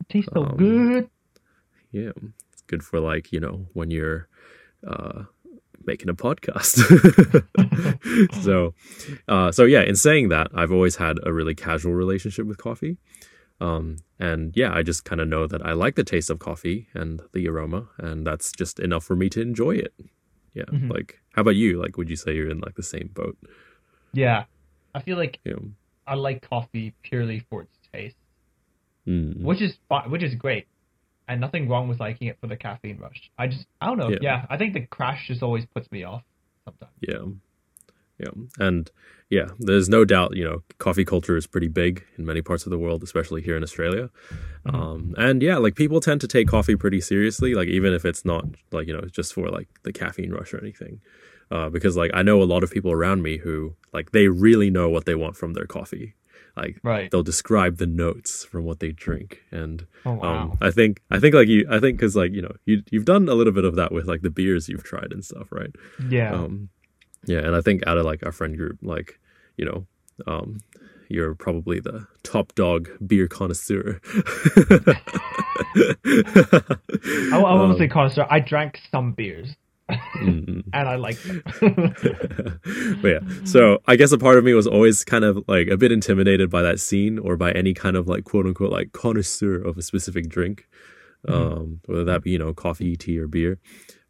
It 0.00 0.08
tastes 0.08 0.30
so 0.34 0.44
Um, 0.44 0.56
good. 0.56 1.08
Yeah, 1.90 2.12
it's 2.52 2.62
good 2.66 2.82
for 2.82 3.00
like 3.00 3.32
you 3.32 3.40
know 3.40 3.66
when 3.72 3.90
you're 3.90 4.28
uh, 4.86 5.24
making 5.86 6.08
a 6.10 6.14
podcast. 6.14 6.74
so, 8.42 8.74
uh, 9.28 9.50
so 9.52 9.64
yeah. 9.64 9.82
In 9.82 9.96
saying 9.96 10.28
that, 10.28 10.48
I've 10.54 10.72
always 10.72 10.96
had 10.96 11.16
a 11.24 11.32
really 11.32 11.54
casual 11.54 11.94
relationship 11.94 12.46
with 12.46 12.58
coffee. 12.58 12.98
Um, 13.60 13.96
and 14.18 14.52
yeah, 14.56 14.72
I 14.74 14.82
just 14.82 15.04
kind 15.04 15.20
of 15.20 15.28
know 15.28 15.46
that 15.46 15.64
I 15.64 15.72
like 15.72 15.94
the 15.94 16.04
taste 16.04 16.28
of 16.30 16.38
coffee 16.38 16.88
and 16.94 17.22
the 17.32 17.48
aroma, 17.48 17.88
and 17.98 18.26
that's 18.26 18.50
just 18.52 18.78
enough 18.80 19.04
for 19.04 19.14
me 19.16 19.28
to 19.30 19.40
enjoy 19.40 19.72
it. 19.76 19.94
Yeah. 20.54 20.64
Mhm. 20.64 20.90
Like, 20.90 21.20
how 21.34 21.42
about 21.42 21.56
you? 21.56 21.80
Like, 21.80 21.96
would 21.96 22.10
you 22.10 22.16
say 22.16 22.34
you're 22.34 22.50
in 22.50 22.60
like 22.60 22.74
the 22.74 22.82
same 22.82 23.08
boat? 23.14 23.36
Yeah. 24.12 24.44
I 24.94 25.00
feel 25.02 25.16
like 25.16 25.40
know? 25.44 25.70
I 26.06 26.14
like 26.14 26.48
coffee 26.48 26.94
purely 27.02 27.40
for 27.50 27.62
its 27.62 27.76
taste, 27.92 28.16
Mm. 29.06 29.42
which 29.42 29.60
is 29.60 29.78
which 30.08 30.22
is 30.22 30.34
great, 30.34 30.66
and 31.28 31.40
nothing 31.40 31.68
wrong 31.68 31.88
with 31.88 32.00
liking 32.00 32.28
it 32.28 32.38
for 32.40 32.46
the 32.46 32.56
caffeine 32.56 32.98
rush. 32.98 33.30
I 33.38 33.46
just 33.48 33.66
I 33.80 33.86
don't 33.86 33.98
know. 33.98 34.10
Yeah. 34.10 34.18
Yeah, 34.20 34.46
I 34.50 34.56
think 34.56 34.74
the 34.74 34.86
crash 34.86 35.26
just 35.28 35.42
always 35.42 35.64
puts 35.66 35.90
me 35.90 36.04
off 36.04 36.22
sometimes. 36.64 36.92
Yeah. 37.00 37.24
Yeah. 38.24 38.66
And 38.66 38.90
yeah, 39.30 39.48
there's 39.58 39.88
no 39.88 40.04
doubt, 40.04 40.36
you 40.36 40.44
know, 40.44 40.62
coffee 40.78 41.04
culture 41.04 41.36
is 41.36 41.46
pretty 41.46 41.68
big 41.68 42.04
in 42.18 42.24
many 42.24 42.42
parts 42.42 42.66
of 42.66 42.70
the 42.70 42.78
world, 42.78 43.02
especially 43.02 43.42
here 43.42 43.56
in 43.56 43.62
Australia. 43.62 44.10
Um, 44.66 45.14
and 45.18 45.42
yeah, 45.42 45.56
like 45.56 45.74
people 45.74 46.00
tend 46.00 46.20
to 46.22 46.28
take 46.28 46.48
coffee 46.48 46.76
pretty 46.76 47.00
seriously, 47.00 47.54
like 47.54 47.68
even 47.68 47.92
if 47.92 48.04
it's 48.04 48.24
not 48.24 48.44
like, 48.72 48.86
you 48.86 48.94
know, 48.96 49.06
just 49.10 49.32
for 49.34 49.48
like 49.48 49.68
the 49.82 49.92
caffeine 49.92 50.32
rush 50.32 50.52
or 50.54 50.58
anything. 50.60 51.00
Uh, 51.50 51.68
because 51.68 51.96
like 51.96 52.10
I 52.14 52.22
know 52.22 52.42
a 52.42 52.44
lot 52.44 52.62
of 52.64 52.70
people 52.70 52.92
around 52.92 53.22
me 53.22 53.38
who 53.38 53.74
like 53.92 54.12
they 54.12 54.28
really 54.28 54.70
know 54.70 54.88
what 54.88 55.04
they 55.04 55.14
want 55.14 55.36
from 55.36 55.52
their 55.54 55.66
coffee. 55.66 56.14
Like 56.56 56.78
Right. 56.84 57.10
they'll 57.10 57.22
describe 57.24 57.78
the 57.78 57.86
notes 57.86 58.44
from 58.44 58.64
what 58.64 58.78
they 58.80 58.92
drink 58.92 59.42
and 59.50 59.86
Oh 60.06 60.12
wow. 60.14 60.42
um, 60.52 60.58
I 60.60 60.70
think 60.70 61.00
I 61.10 61.18
think 61.18 61.34
like 61.34 61.48
you 61.48 61.66
I 61.68 61.80
think 61.80 61.98
because 61.98 62.14
like 62.14 62.32
you 62.32 62.42
know 62.42 62.54
you 62.64 62.82
you've 62.90 63.04
done 63.04 63.28
a 63.28 63.34
little 63.34 63.52
bit 63.52 63.64
of 63.64 63.74
that 63.76 63.90
with 63.90 64.06
like 64.06 64.22
the 64.22 64.30
beers 64.30 64.68
you've 64.68 64.84
tried 64.84 65.12
and 65.12 65.24
stuff 65.24 65.48
right 65.50 65.74
yeah. 66.08 66.32
um 66.32 66.68
yeah 67.26 67.38
and 67.38 67.54
i 67.56 67.60
think 67.60 67.86
out 67.86 67.98
of 67.98 68.04
like 68.04 68.24
our 68.24 68.32
friend 68.32 68.56
group 68.56 68.78
like 68.82 69.18
you 69.56 69.64
know 69.64 69.86
um 70.26 70.60
you're 71.08 71.34
probably 71.34 71.80
the 71.80 72.06
top 72.22 72.54
dog 72.54 72.88
beer 73.06 73.28
connoisseur. 73.28 74.00
I, 75.76 77.32
I 77.32 77.38
won't 77.38 77.72
Um, 77.72 77.78
say 77.78 77.88
connoisseur. 77.88 78.26
I 78.30 78.40
drank 78.40 78.80
some 78.90 79.12
beers. 79.12 79.48
Mm, 79.90 80.64
and 80.72 80.88
I 80.88 80.96
like 80.96 81.18
them. 81.22 81.42
but 83.02 83.08
yeah 83.08 83.18
so 83.44 83.80
i 83.86 83.96
guess 83.96 84.12
a 84.12 84.18
part 84.18 84.38
of 84.38 84.44
me 84.44 84.54
was 84.54 84.66
always 84.66 85.04
kind 85.04 85.24
of 85.24 85.44
like 85.46 85.68
a 85.68 85.76
bit 85.76 85.92
intimidated 85.92 86.48
by 86.48 86.62
that 86.62 86.80
scene 86.80 87.18
or 87.18 87.36
by 87.36 87.52
any 87.52 87.74
kind 87.74 87.94
of 87.94 88.08
like 88.08 88.24
quote 88.24 88.46
unquote 88.46 88.72
like 88.72 88.92
connoisseur 88.92 89.56
of 89.56 89.76
a 89.76 89.82
specific 89.82 90.26
drink 90.30 90.66
um 91.28 91.80
whether 91.84 92.02
that 92.04 92.22
be 92.22 92.30
you 92.30 92.38
know 92.38 92.54
coffee 92.54 92.96
tea 92.96 93.18
or 93.18 93.28
beer. 93.28 93.58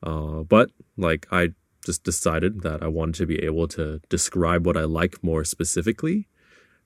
Uh 0.01 0.45
but 0.45 0.71
like 0.97 1.27
i 1.33 1.49
just 1.85 2.03
decided 2.05 2.63
that 2.63 2.83
i 2.83 2.89
wanted 2.89 3.15
to 3.15 3.27
be 3.27 3.39
able 3.45 3.69
to 3.69 4.01
describe 4.09 4.67
what 4.67 4.77
i 4.77 4.85
like 4.85 5.23
more 5.23 5.45
specifically 5.45 6.29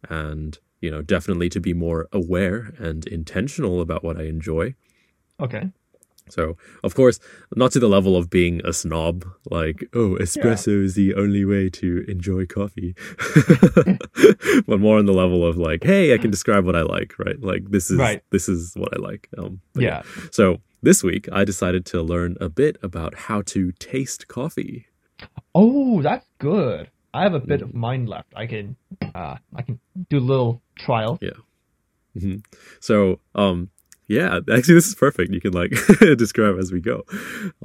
and 0.09 0.59
you 0.81 0.91
know 0.91 1.03
definitely 1.03 1.49
to 1.49 1.61
be 1.61 1.73
more 1.73 2.09
aware 2.13 2.73
and 2.79 3.07
intentional 3.07 3.81
about 3.81 4.05
what 4.05 4.19
i 4.19 4.25
enjoy 4.25 4.75
okay. 5.41 5.71
so, 6.29 6.57
of 6.85 6.95
course, 6.95 7.19
not 7.57 7.73
to 7.73 7.81
the 7.81 7.89
level 7.89 8.15
of 8.17 8.29
being 8.29 8.61
a 8.65 8.73
snob, 8.73 9.25
like, 9.51 9.85
oh, 9.95 10.17
espresso 10.21 10.85
is 10.85 10.95
the 10.95 11.15
only 11.15 11.45
way 11.45 11.71
to 11.71 12.05
enjoy 12.09 12.45
coffee, 12.47 12.95
but 14.67 14.79
more 14.79 14.99
on 14.99 15.07
the 15.07 15.13
level 15.15 15.47
of 15.47 15.57
like, 15.57 15.83
hey, 15.85 16.13
I 16.13 16.19
can 16.19 16.31
describe 16.31 16.65
what 16.67 16.77
I 16.77 16.83
like, 16.83 17.19
right? 17.19 17.41
Like, 17.41 17.71
this 17.71 17.91
is 17.91 17.99
Right. 17.99 18.23
this 18.31 18.49
is 18.49 18.75
what 18.77 18.95
I 18.97 19.01
like. 19.01 19.29
Um, 19.39 19.61
but 19.73 19.83
Yeah. 19.83 20.03
So 20.31 20.61
this 20.83 21.03
week, 21.03 21.29
I 21.33 21.45
decided 21.45 21.85
to 21.87 22.03
learn 22.03 22.37
a 22.41 22.49
bit 22.49 22.77
about 22.83 23.15
how 23.27 23.43
to 23.43 23.73
taste 23.73 24.29
coffee. 24.29 24.87
Oh, 25.55 26.03
that's 26.03 26.27
good. 26.39 26.91
I 27.15 27.23
have 27.23 27.35
a 27.35 27.41
bit 27.41 27.61
Mm. 27.61 27.65
of 27.65 27.75
mine 27.75 28.07
left. 28.07 28.33
I 28.37 28.47
can 28.47 28.77
uh 29.15 29.37
I 29.55 29.63
can 29.63 29.81
do 30.11 30.19
a 30.19 30.27
little 30.33 30.63
trial. 30.79 31.19
Yeah. 31.21 31.39
Mhm. 32.17 32.45
So, 32.81 33.19
um, 33.35 33.71
yeah, 34.07 34.39
actually, 34.53 34.75
this 34.75 34.87
is 34.87 34.95
perfect. 34.95 35.33
You 35.33 35.41
can 35.41 35.53
like 35.53 35.73
describe 36.19 36.59
as 36.59 36.71
we 36.73 36.81
go. 36.81 37.05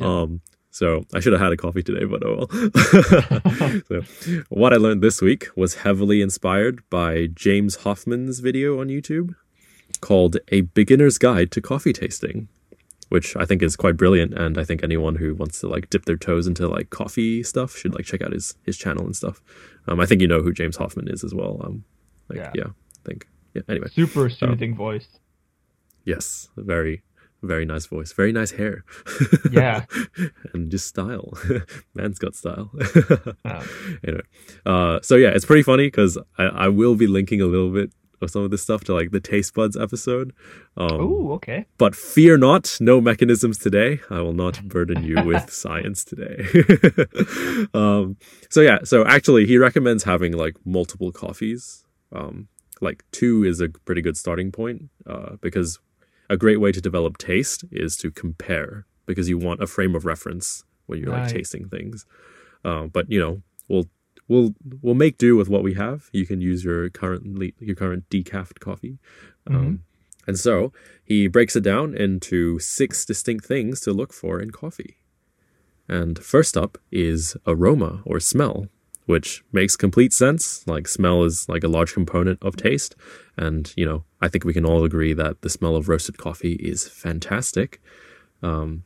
Um, 0.01 0.41
so 0.71 1.05
I 1.13 1.19
should 1.19 1.33
have 1.33 1.41
had 1.41 1.51
a 1.51 1.57
coffee 1.57 1.83
today, 1.83 2.05
but 2.05 2.23
oh 2.25 2.35
well. 2.37 2.49
so, 3.87 4.01
what 4.49 4.73
I 4.73 4.77
learned 4.77 5.01
this 5.03 5.21
week 5.21 5.47
was 5.55 5.75
heavily 5.75 6.21
inspired 6.21 6.81
by 6.89 7.27
James 7.27 7.77
Hoffmann's 7.83 8.39
video 8.39 8.79
on 8.81 8.87
YouTube 8.87 9.35
called 10.01 10.37
"A 10.49 10.61
Beginner's 10.61 11.17
Guide 11.19 11.51
to 11.51 11.61
Coffee 11.61 11.93
Tasting." 11.93 12.47
Which 13.13 13.35
I 13.37 13.45
think 13.45 13.61
is 13.61 13.75
quite 13.75 13.95
brilliant, 13.95 14.33
and 14.33 14.57
I 14.57 14.63
think 14.63 14.81
anyone 14.81 15.15
who 15.17 15.35
wants 15.35 15.59
to 15.59 15.67
like 15.67 15.87
dip 15.91 16.05
their 16.05 16.17
toes 16.17 16.47
into 16.47 16.67
like 16.67 16.89
coffee 16.89 17.43
stuff 17.43 17.77
should 17.77 17.93
like 17.93 18.05
check 18.05 18.21
out 18.23 18.33
his 18.33 18.55
his 18.65 18.75
channel 18.75 19.05
and 19.05 19.15
stuff. 19.15 19.39
Um, 19.87 19.99
I 19.99 20.05
think 20.07 20.19
you 20.21 20.27
know 20.27 20.41
who 20.41 20.51
James 20.51 20.77
Hoffmann 20.77 21.07
is 21.07 21.23
as 21.23 21.31
well. 21.33 21.61
Um, 21.63 21.83
like, 22.27 22.39
Yeah. 22.39 22.51
yeah, 22.55 22.69
I 22.71 23.07
think 23.07 23.27
yeah. 23.53 23.61
Anyway, 23.69 23.89
Super 23.91 24.29
soothing 24.31 24.75
voice. 24.75 25.05
Yes, 26.05 26.49
very, 26.57 27.03
very 27.43 27.65
nice 27.65 27.85
voice, 27.85 28.11
very 28.13 28.31
nice 28.31 28.51
hair, 28.51 28.83
Yeah. 29.51 29.85
and 30.53 30.71
just 30.71 30.87
style. 30.87 31.33
Man's 31.93 32.17
got 32.17 32.33
style. 32.35 32.71
Um, 33.45 33.63
anyway, 34.07 34.23
uh, 34.65 34.99
so 35.03 35.15
yeah, 35.17 35.29
it's 35.35 35.45
pretty 35.45 35.63
funny 35.63 35.85
because 35.87 36.17
I, 36.39 36.45
I 36.45 36.67
will 36.69 36.95
be 36.95 37.05
linking 37.07 37.41
a 37.41 37.45
little 37.45 37.69
bit 37.69 37.91
of 38.23 38.31
some 38.31 38.43
of 38.43 38.51
this 38.51 38.61
stuff 38.61 38.83
to 38.85 38.93
like 38.93 39.11
the 39.11 39.19
taste 39.19 39.53
buds 39.53 39.77
episode. 39.77 40.33
Um, 40.77 41.01
Ooh, 41.01 41.31
okay. 41.33 41.65
but 41.77 41.95
fear 41.95 42.37
not, 42.37 42.77
no 42.79 43.01
mechanisms 43.01 43.57
today. 43.57 43.99
I 44.09 44.21
will 44.21 44.33
not 44.33 44.67
burden 44.67 45.03
you 45.03 45.21
with 45.25 45.51
science 45.51 46.03
today. 46.03 46.45
um, 47.73 48.17
so 48.49 48.61
yeah, 48.61 48.79
so 48.83 49.05
actually, 49.05 49.45
he 49.45 49.57
recommends 49.57 50.03
having 50.03 50.33
like 50.33 50.55
multiple 50.65 51.11
coffees. 51.11 51.85
Um, 52.11 52.47
like 52.81 53.03
two 53.11 53.43
is 53.43 53.59
a 53.59 53.69
pretty 53.69 54.01
good 54.01 54.17
starting 54.17 54.51
point 54.51 54.89
uh, 55.07 55.37
because 55.41 55.79
a 56.29 56.37
great 56.37 56.59
way 56.59 56.71
to 56.71 56.81
develop 56.81 57.17
taste 57.17 57.63
is 57.71 57.95
to 57.97 58.11
compare 58.11 58.85
because 59.05 59.29
you 59.29 59.37
want 59.37 59.61
a 59.61 59.67
frame 59.67 59.95
of 59.95 60.05
reference 60.05 60.63
when 60.85 60.99
you're 60.99 61.09
like 61.09 61.29
tasting 61.29 61.67
things. 61.69 62.05
Uh, 62.65 62.85
but 62.85 63.09
you 63.09 63.19
know, 63.19 63.41
we'll 63.67 63.87
we'll 64.33 64.53
we'll 64.83 65.01
make 65.05 65.17
do 65.17 65.31
with 65.39 65.49
what 65.53 65.63
we 65.67 65.73
have. 65.85 65.99
You 66.19 66.25
can 66.25 66.39
use 66.51 66.61
your 66.67 66.89
currently 67.01 67.53
your 67.59 67.77
current 67.81 68.03
decaf 68.09 68.47
coffee. 68.67 68.97
Um, 69.45 69.83
and 70.27 70.37
so 70.39 70.53
he 71.11 71.27
breaks 71.27 71.55
it 71.55 71.63
down 71.63 71.87
into 72.05 72.59
six 72.59 73.05
distinct 73.05 73.45
things 73.45 73.81
to 73.81 73.91
look 73.99 74.13
for 74.13 74.41
in 74.43 74.51
coffee. 74.51 74.93
And 75.99 76.17
first 76.17 76.55
up 76.63 76.77
is 76.91 77.35
aroma 77.45 78.01
or 78.05 78.19
smell, 78.21 78.67
which 79.05 79.43
makes 79.51 79.75
complete 79.75 80.13
sense. 80.13 80.65
Like, 80.65 80.87
smell 80.87 81.25
is 81.25 81.49
like 81.53 81.65
a 81.65 81.73
large 81.77 81.93
component 81.93 82.39
of 82.41 82.55
taste. 82.55 82.95
And, 83.35 83.73
you 83.75 83.85
know, 83.85 83.99
I 84.21 84.29
think 84.29 84.45
we 84.45 84.53
can 84.53 84.65
all 84.65 84.85
agree 84.85 85.13
that 85.13 85.41
the 85.41 85.49
smell 85.49 85.75
of 85.75 85.89
roasted 85.89 86.17
coffee 86.17 86.55
is 86.71 86.87
fantastic. 86.87 87.81
Um, 88.41 88.83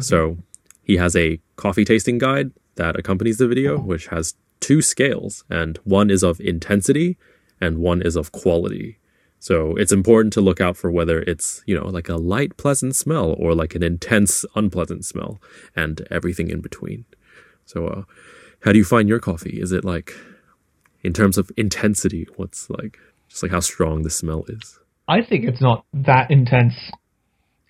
So 0.00 0.38
he 0.82 0.96
has 0.98 1.16
a 1.16 1.40
coffee 1.56 1.84
tasting 1.84 2.18
guide 2.18 2.50
that 2.76 2.96
accompanies 2.96 3.38
the 3.38 3.48
video, 3.48 3.78
which 3.78 4.06
has 4.08 4.34
two 4.60 4.82
scales, 4.82 5.44
and 5.50 5.78
one 5.84 6.10
is 6.10 6.22
of 6.22 6.40
intensity 6.40 7.16
and 7.60 7.78
one 7.78 8.02
is 8.02 8.16
of 8.16 8.32
quality. 8.32 8.98
So 9.38 9.76
it's 9.76 9.92
important 9.92 10.32
to 10.34 10.40
look 10.40 10.60
out 10.60 10.76
for 10.76 10.90
whether 10.90 11.20
it's, 11.20 11.62
you 11.66 11.78
know, 11.78 11.86
like 11.86 12.08
a 12.08 12.16
light, 12.16 12.56
pleasant 12.56 12.96
smell 12.96 13.34
or 13.38 13.54
like 13.54 13.74
an 13.74 13.82
intense, 13.82 14.44
unpleasant 14.54 15.04
smell 15.04 15.40
and 15.74 16.06
everything 16.10 16.50
in 16.50 16.60
between. 16.60 17.04
So, 17.64 17.86
uh, 17.86 18.02
how 18.60 18.72
do 18.72 18.78
you 18.78 18.84
find 18.84 19.08
your 19.08 19.20
coffee? 19.20 19.60
Is 19.60 19.72
it 19.72 19.84
like, 19.84 20.12
in 21.02 21.12
terms 21.12 21.38
of 21.38 21.50
intensity, 21.56 22.26
what's 22.36 22.68
like, 22.70 22.98
just 23.28 23.42
like 23.42 23.52
how 23.52 23.60
strong 23.60 24.02
the 24.02 24.10
smell 24.10 24.44
is? 24.48 24.78
I 25.06 25.22
think 25.22 25.44
it's 25.44 25.60
not 25.60 25.84
that 25.92 26.30
intense 26.30 26.74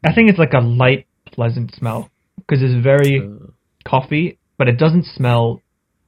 I 0.05 0.13
think 0.13 0.31
it's 0.31 0.39
like 0.39 0.53
a 0.53 0.61
light, 0.61 1.07
pleasant 1.33 1.75
smell 1.75 2.11
because 2.37 2.63
it's 2.63 2.75
very 2.83 3.21
Uh, 3.21 3.49
coffee, 3.85 4.39
but 4.59 4.69
it 4.69 4.79
doesn't 4.79 5.05
smell 5.05 5.61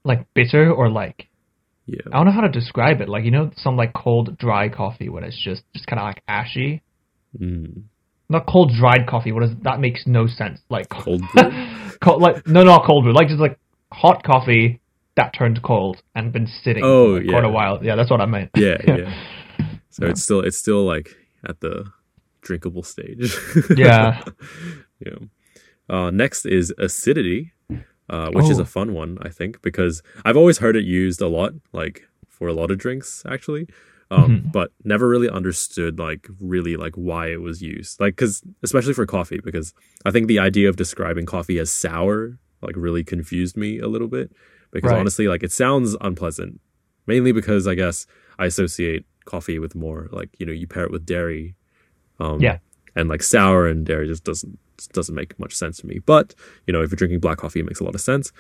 like 0.08 0.26
bitter 0.34 0.72
or 0.72 0.90
like 0.90 1.28
yeah. 1.86 2.00
I 2.12 2.16
don't 2.18 2.26
know 2.26 2.32
how 2.32 2.42
to 2.42 2.50
describe 2.50 3.00
it. 3.00 3.08
Like 3.08 3.24
you 3.24 3.30
know, 3.30 3.50
some 3.56 3.76
like 3.76 3.92
cold 3.94 4.36
dry 4.38 4.68
coffee 4.68 5.08
when 5.08 5.24
it's 5.24 5.40
just 5.42 5.62
just 5.74 5.86
kind 5.86 6.00
of 6.00 6.04
like 6.04 6.22
ashy. 6.26 6.82
Mm. 7.38 7.82
Not 8.28 8.46
cold 8.46 8.72
dried 8.78 9.06
coffee. 9.08 9.32
What 9.32 9.44
is 9.44 9.50
that? 9.62 9.80
Makes 9.80 10.06
no 10.06 10.26
sense. 10.26 10.60
Like 10.68 10.88
Cold 10.90 11.22
cold, 12.02 12.20
like 12.20 12.46
no, 12.46 12.62
not 12.62 12.84
cold 12.84 13.04
brew. 13.04 13.14
Like 13.14 13.28
just 13.28 13.40
like 13.40 13.58
hot 13.90 14.22
coffee 14.22 14.80
that 15.16 15.32
turned 15.32 15.62
cold 15.62 16.02
and 16.14 16.32
been 16.32 16.46
sitting 16.46 16.84
Oh, 16.84 17.16
for 17.16 17.20
like, 17.22 17.30
quite 17.30 17.44
a 17.44 17.48
while. 17.48 17.82
Yeah, 17.82 17.96
that's 17.96 18.10
what 18.10 18.20
I 18.20 18.26
meant. 18.26 18.50
yeah, 18.54 18.76
yeah. 18.86 19.14
So 19.90 20.06
it's 20.06 20.22
still 20.22 20.40
it's 20.40 20.58
still 20.58 20.84
like 20.84 21.08
at 21.48 21.60
the 21.60 21.86
drinkable 22.42 22.82
stage. 22.82 23.34
yeah. 23.76 24.22
yeah. 25.04 25.18
Uh, 25.88 26.10
next 26.10 26.44
is 26.44 26.72
acidity, 26.78 27.52
uh, 28.10 28.30
which 28.30 28.50
is 28.50 28.58
Oh. 28.58 28.62
a 28.62 28.64
fun 28.64 28.92
one, 28.94 29.18
I 29.22 29.28
think, 29.28 29.60
because 29.62 30.02
I've 30.24 30.36
always 30.36 30.58
heard 30.58 30.76
it 30.76 30.84
used 30.84 31.20
a 31.20 31.28
lot, 31.28 31.52
like 31.72 32.06
for 32.28 32.48
a 32.48 32.52
lot 32.54 32.70
of 32.70 32.78
drinks, 32.78 33.22
actually, 33.28 33.66
um, 34.10 34.30
Mhm. 34.44 34.52
but 34.52 34.70
never 34.84 35.08
really 35.08 35.28
understood, 35.28 35.98
like, 35.98 36.28
really, 36.40 36.76
like 36.76 36.94
why 36.94 37.28
it 37.28 37.40
was 37.42 37.60
used, 37.62 38.00
like, 38.00 38.14
because 38.16 38.42
especially 38.62 38.94
for 38.94 39.04
coffee, 39.06 39.40
because 39.44 39.74
I 40.04 40.10
think 40.10 40.28
the 40.28 40.38
idea 40.38 40.68
of 40.68 40.76
describing 40.76 41.26
coffee 41.26 41.58
as 41.58 41.70
sour, 41.70 42.38
like, 42.62 42.76
really 42.76 43.04
confused 43.04 43.56
me 43.56 43.78
a 43.78 43.88
little 43.88 44.08
bit, 44.08 44.32
because 44.70 44.90
Right. 44.92 45.00
honestly, 45.00 45.28
like, 45.28 45.42
it 45.42 45.52
sounds 45.52 45.96
unpleasant, 46.00 46.60
mainly 47.06 47.32
because 47.32 47.66
I 47.66 47.74
guess 47.74 48.06
I 48.38 48.46
associate 48.46 49.04
coffee 49.26 49.58
with 49.58 49.74
more, 49.74 50.08
like, 50.12 50.30
you 50.38 50.46
know, 50.46 50.52
you 50.52 50.66
pair 50.66 50.84
it 50.84 50.90
with 50.92 51.04
dairy, 51.04 51.54
um, 52.20 52.40
Yeah. 52.40 52.58
and 52.96 53.08
like 53.08 53.22
sour 53.22 53.66
and 53.66 53.84
dairy 53.84 54.06
just 54.06 54.24
doesn't 54.24 54.58
doesn't 54.86 55.14
make 55.14 55.38
much 55.38 55.54
sense 55.54 55.78
to 55.78 55.86
me. 55.86 55.98
But 55.98 56.34
you 56.66 56.72
know, 56.72 56.82
if 56.82 56.90
you're 56.90 56.96
drinking 56.96 57.20
black 57.20 57.38
coffee, 57.38 57.60
it 57.60 57.66
makes 57.66 57.80
a 57.80 57.84
lot 57.84 57.94
of 57.94 58.00
sense. 58.00 58.32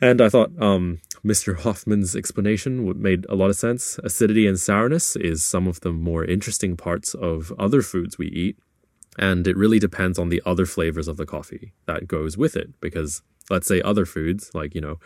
And 0.00 0.20
I 0.20 0.28
thought 0.28 0.50
um, 0.60 1.00
Mr. 1.24 1.56
Hoffmann's 1.56 2.16
explanation 2.16 3.00
made 3.00 3.26
a 3.28 3.34
lot 3.34 3.50
of 3.50 3.56
sense. 3.56 3.98
Acidity 4.02 4.46
and 4.46 4.58
sourness 4.58 5.16
is 5.16 5.44
some 5.44 5.68
of 5.68 5.80
the 5.80 5.92
more 5.92 6.24
interesting 6.24 6.76
parts 6.76 7.14
of 7.14 7.52
other 7.58 7.80
foods 7.80 8.18
we 8.18 8.26
eat, 8.28 8.58
and 9.18 9.46
it 9.46 9.56
really 9.56 9.78
depends 9.78 10.18
on 10.18 10.28
the 10.28 10.42
other 10.44 10.66
flavors 10.66 11.08
of 11.08 11.16
the 11.16 11.26
coffee 11.26 11.72
that 11.86 12.08
goes 12.08 12.36
with 12.36 12.56
it. 12.56 12.78
Because 12.80 13.22
let's 13.50 13.68
say 13.68 13.80
other 13.82 14.04
foods, 14.04 14.50
like 14.54 14.74
you 14.74 14.80
know, 14.80 14.98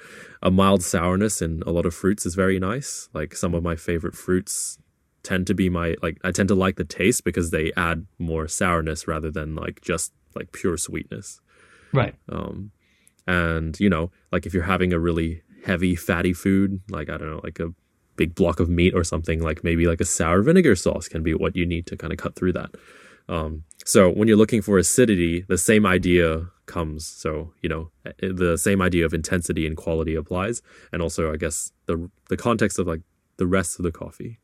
a 0.43 0.51
mild 0.51 0.83
sourness 0.83 1.43
in 1.43 1.63
a 1.67 1.71
lot 1.71 1.87
of 1.87 1.95
fruits 1.95 2.25
is 2.25 2.35
very 2.35 2.59
nice. 2.59 3.09
Like 3.13 3.35
some 3.35 3.55
of 3.55 3.63
my 3.63 3.77
favorite 3.77 4.15
fruits 4.15 4.79
tend 5.23 5.47
to 5.47 5.55
be 5.55 5.69
my 5.69 5.97
like 6.03 6.19
I 6.25 6.33
tend 6.33 6.49
to 6.49 6.55
like 6.55 6.77
the 6.77 6.85
taste 6.85 7.25
because 7.25 7.51
they 7.51 7.73
add 7.77 8.07
more 8.19 8.49
sourness 8.49 9.07
rather 9.07 9.31
than 9.31 9.55
like 9.55 9.81
just 9.83 10.13
like 10.39 10.53
pure 10.53 10.77
sweetness. 10.77 11.41
Right. 11.93 12.15
Um, 12.31 12.71
and 13.27 13.79
you 13.81 13.91
know, 13.91 14.11
like 14.33 14.47
if 14.47 14.55
you're 14.55 14.63
having 14.75 14.93
a 14.93 14.99
really 14.99 15.43
heavy 15.65 15.95
fatty 15.97 16.33
food, 16.33 16.81
like 16.91 17.09
I 17.11 17.17
don't 17.19 17.31
know, 17.31 17.41
like 17.45 17.61
a 17.61 17.75
big 18.17 18.35
block 18.35 18.59
of 18.61 18.69
meat 18.69 18.95
or 18.95 19.05
something, 19.05 19.41
like 19.43 19.63
maybe 19.63 19.87
like 19.87 20.01
a 20.01 20.05
sour 20.05 20.43
vinegar 20.43 20.77
sauce 20.77 21.09
can 21.09 21.23
be 21.23 21.35
what 21.35 21.57
you 21.57 21.67
need 21.67 21.87
to 21.87 21.97
kind 21.97 22.13
of 22.13 22.19
cut 22.19 22.35
through 22.37 22.53
that. 22.55 22.71
Um, 23.29 23.65
so 23.85 24.11
when 24.11 24.27
you're 24.29 24.39
looking 24.39 24.63
for 24.63 24.79
acidity, 24.79 25.45
the 25.49 25.59
same 25.59 25.85
idea 25.85 26.49
comes. 26.67 27.07
So 27.07 27.53
you 27.63 27.69
know, 27.69 27.91
eh, 28.07 28.33
the 28.33 28.57
same 28.57 28.81
idea 28.81 29.05
of 29.05 29.13
intensity 29.15 29.67
and 29.67 29.77
quality 29.77 30.15
applies, 30.15 30.63
and 30.93 31.03
also 31.03 31.33
I 31.33 31.37
guess 31.37 31.73
the 31.87 32.11
the 32.31 32.37
context 32.37 32.79
of 32.79 32.87
like 32.87 33.03
the 33.37 33.47
rest 33.47 33.79
of 33.79 33.83
the 33.83 33.93
coffee. 33.93 34.39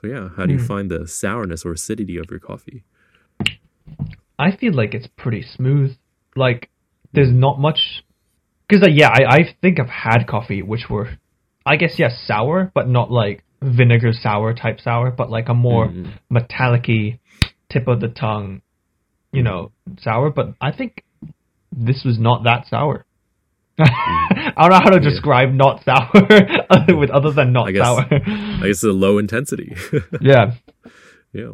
So 0.00 0.06
yeah, 0.08 0.30
how 0.36 0.46
do 0.46 0.54
you 0.54 0.58
Hmm. 0.58 0.66
find 0.72 0.90
the 0.90 1.06
sourness 1.06 1.64
or 1.66 1.72
acidity 1.72 2.16
of 2.16 2.30
your 2.30 2.40
coffee? 2.40 2.84
I 4.46 4.56
feel 4.56 4.74
like 4.74 4.92
it's 4.94 5.08
pretty 5.22 5.42
smooth. 5.56 5.90
Like 6.34 6.70
there's 7.12 7.32
not 7.32 7.60
much 7.60 7.80
because 8.68 8.82
uh, 8.86 8.90
yeah, 8.90 9.10
I 9.18 9.22
I 9.38 9.38
think 9.62 9.78
I've 9.80 9.88
had 10.06 10.26
coffee 10.26 10.62
which 10.62 10.84
were 10.90 11.08
I 11.66 11.76
guess 11.76 11.94
yes 11.98 12.12
sour, 12.26 12.70
but 12.74 12.88
not 12.88 13.10
like 13.10 13.44
vinegar 13.62 14.12
sour 14.12 14.54
type 14.54 14.78
sour, 14.80 15.10
but 15.10 15.28
like 15.36 15.48
a 15.48 15.54
more 15.54 15.88
Mm. 15.88 16.12
metallic-y 16.30 17.18
tip 17.72 17.86
of 17.88 18.00
the 18.00 18.08
tongue, 18.08 18.62
you 19.32 19.42
know, 19.42 19.70
sour. 20.00 20.30
But 20.30 20.54
I 20.60 20.70
think 20.72 21.04
this 21.70 22.02
was 22.04 22.18
not 22.18 22.44
that 22.44 22.66
sour. 22.68 23.04
I 23.78 24.52
don't 24.62 24.70
know 24.70 24.80
how 24.86 24.90
to 24.90 25.02
Yeah. 25.02 25.10
describe 25.10 25.52
not 25.52 25.84
sour 25.84 26.10
with 27.00 27.10
other 27.10 27.32
than 27.32 27.52
not 27.52 27.68
I 27.68 27.72
guess- 27.72 27.84
sour. 27.84 28.06
I 28.10 28.60
guess 28.68 28.76
it's 28.80 28.84
a 28.84 28.88
low 29.06 29.18
intensity. 29.18 29.74
yeah. 30.20 30.52
Yeah. 31.32 31.52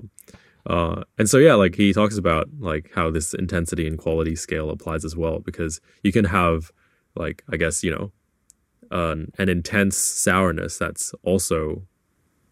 Uh, 0.67 1.03
and 1.19 1.29
so 1.31 1.39
yeah, 1.39 1.55
like 1.55 1.75
he 1.77 1.93
talks 1.93 2.19
about 2.19 2.49
like 2.59 2.91
how 2.95 3.11
this 3.11 3.33
intensity 3.35 3.87
and 3.87 3.99
quality 3.99 4.35
scale 4.35 4.71
applies 4.71 5.05
as 5.05 5.17
well 5.17 5.39
because 5.39 5.81
you 6.03 6.13
can 6.13 6.25
have 6.25 6.73
like 7.15 7.45
I 7.53 7.57
guess 7.57 7.85
you 7.85 7.91
know 7.93 8.13
an, 8.91 9.33
an 9.39 9.49
intense 9.49 9.97
sourness 9.97 10.77
that's 10.79 11.15
also 11.23 11.83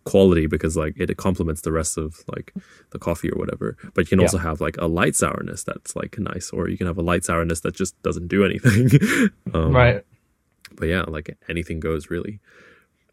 quality 0.05 0.47
because 0.47 0.77
like 0.77 0.95
it 0.99 1.17
complements 1.17 1.63
the 1.63 1.73
rest 1.73 1.97
of 1.99 2.23
like 2.29 2.53
the 2.91 2.99
coffee 2.99 3.31
or 3.31 3.39
whatever. 3.39 3.77
But 3.95 4.03
you 4.03 4.07
can 4.11 4.19
Yeah. 4.21 4.27
also 4.27 4.39
have 4.39 4.61
like 4.61 4.77
a 4.79 4.87
light 4.87 5.17
sourness 5.17 5.65
that's 5.65 5.97
like 5.97 6.19
nice, 6.19 6.51
or 6.51 6.69
you 6.69 6.77
can 6.79 6.87
have 6.87 6.99
a 6.99 7.03
light 7.03 7.25
sourness 7.25 7.61
that 7.61 7.75
just 7.75 8.01
doesn't 8.03 8.29
do 8.29 8.45
anything. 8.45 8.91
um, 9.55 9.73
Right. 9.75 10.05
but 10.77 10.87
yeah, 10.89 11.03
like 11.09 11.37
anything 11.49 11.81
goes 11.81 12.11
really. 12.11 12.39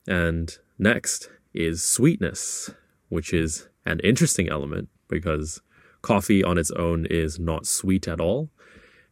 And 0.08 0.56
next 0.80 1.30
is 1.54 1.84
sweetness, 1.84 2.72
which 3.12 3.34
is 3.34 3.68
an 3.86 4.00
interesting 4.00 4.50
element 4.50 4.90
because 5.10 5.62
coffee 6.02 6.44
on 6.44 6.58
its 6.58 6.72
own 6.72 7.06
is 7.06 7.38
not 7.38 7.68
sweet 7.68 8.08
at 8.08 8.22
all. 8.22 8.50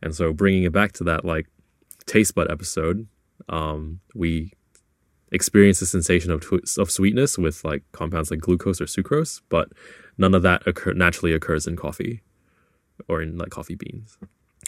And 0.01 0.15
so 0.15 0.31
bringing 0.31 0.63
it 0.63 0.71
back 0.71 0.93
to 0.93 1.03
that 1.03 1.25
like 1.25 1.47
taste 2.05 2.33
bud 2.33 2.49
episode, 2.49 3.07
um, 3.49 3.99
we 4.15 4.53
experience 5.31 5.79
the 5.79 5.85
sensation 5.85 6.31
of 6.31 6.43
of 6.77 6.89
sweetness 6.89 7.37
with 7.37 7.63
like 7.63 7.83
compounds 7.91 8.31
like 8.31 8.39
glucose 8.39 8.81
or 8.81 8.85
sucrose, 8.85 9.41
but 9.49 9.69
none 10.17 10.33
of 10.33 10.41
that 10.43 10.65
occur- 10.65 10.93
naturally 10.93 11.33
occurs 11.33 11.67
in 11.67 11.75
coffee 11.75 12.21
or 13.07 13.21
in 13.21 13.37
like 13.37 13.49
coffee 13.49 13.75
beans. 13.75 14.17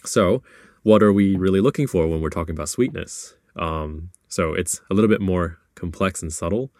So, 0.03 0.43
what 0.83 1.01
are 1.01 1.13
we 1.13 1.35
really 1.35 1.61
looking 1.61 1.87
for 1.87 2.07
when 2.07 2.21
we're 2.21 2.29
talking 2.29 2.55
about 2.55 2.69
sweetness? 2.69 3.35
Um, 3.55 4.09
so 4.27 4.53
it's 4.53 4.81
a 4.89 4.93
little 4.93 5.09
bit 5.09 5.21
more 5.21 5.59
complex 5.75 6.21
and 6.21 6.31
subtle. 6.31 6.71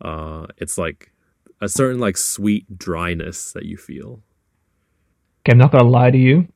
Uh, 0.00 0.46
it's 0.56 0.78
like 0.78 1.12
a 1.60 1.68
certain 1.68 2.00
like 2.00 2.16
sweet 2.16 2.78
dryness 2.78 3.52
that 3.52 3.64
you 3.64 3.76
feel. 3.76 4.20
Okay, 5.42 5.52
I'm 5.52 5.58
not 5.58 5.72
gonna 5.72 5.84
lie 5.88 6.10
to 6.10 6.18
you. 6.18 6.48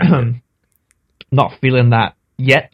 not 1.32 1.52
feeling 1.60 1.90
that 1.90 2.14
yet. 2.38 2.72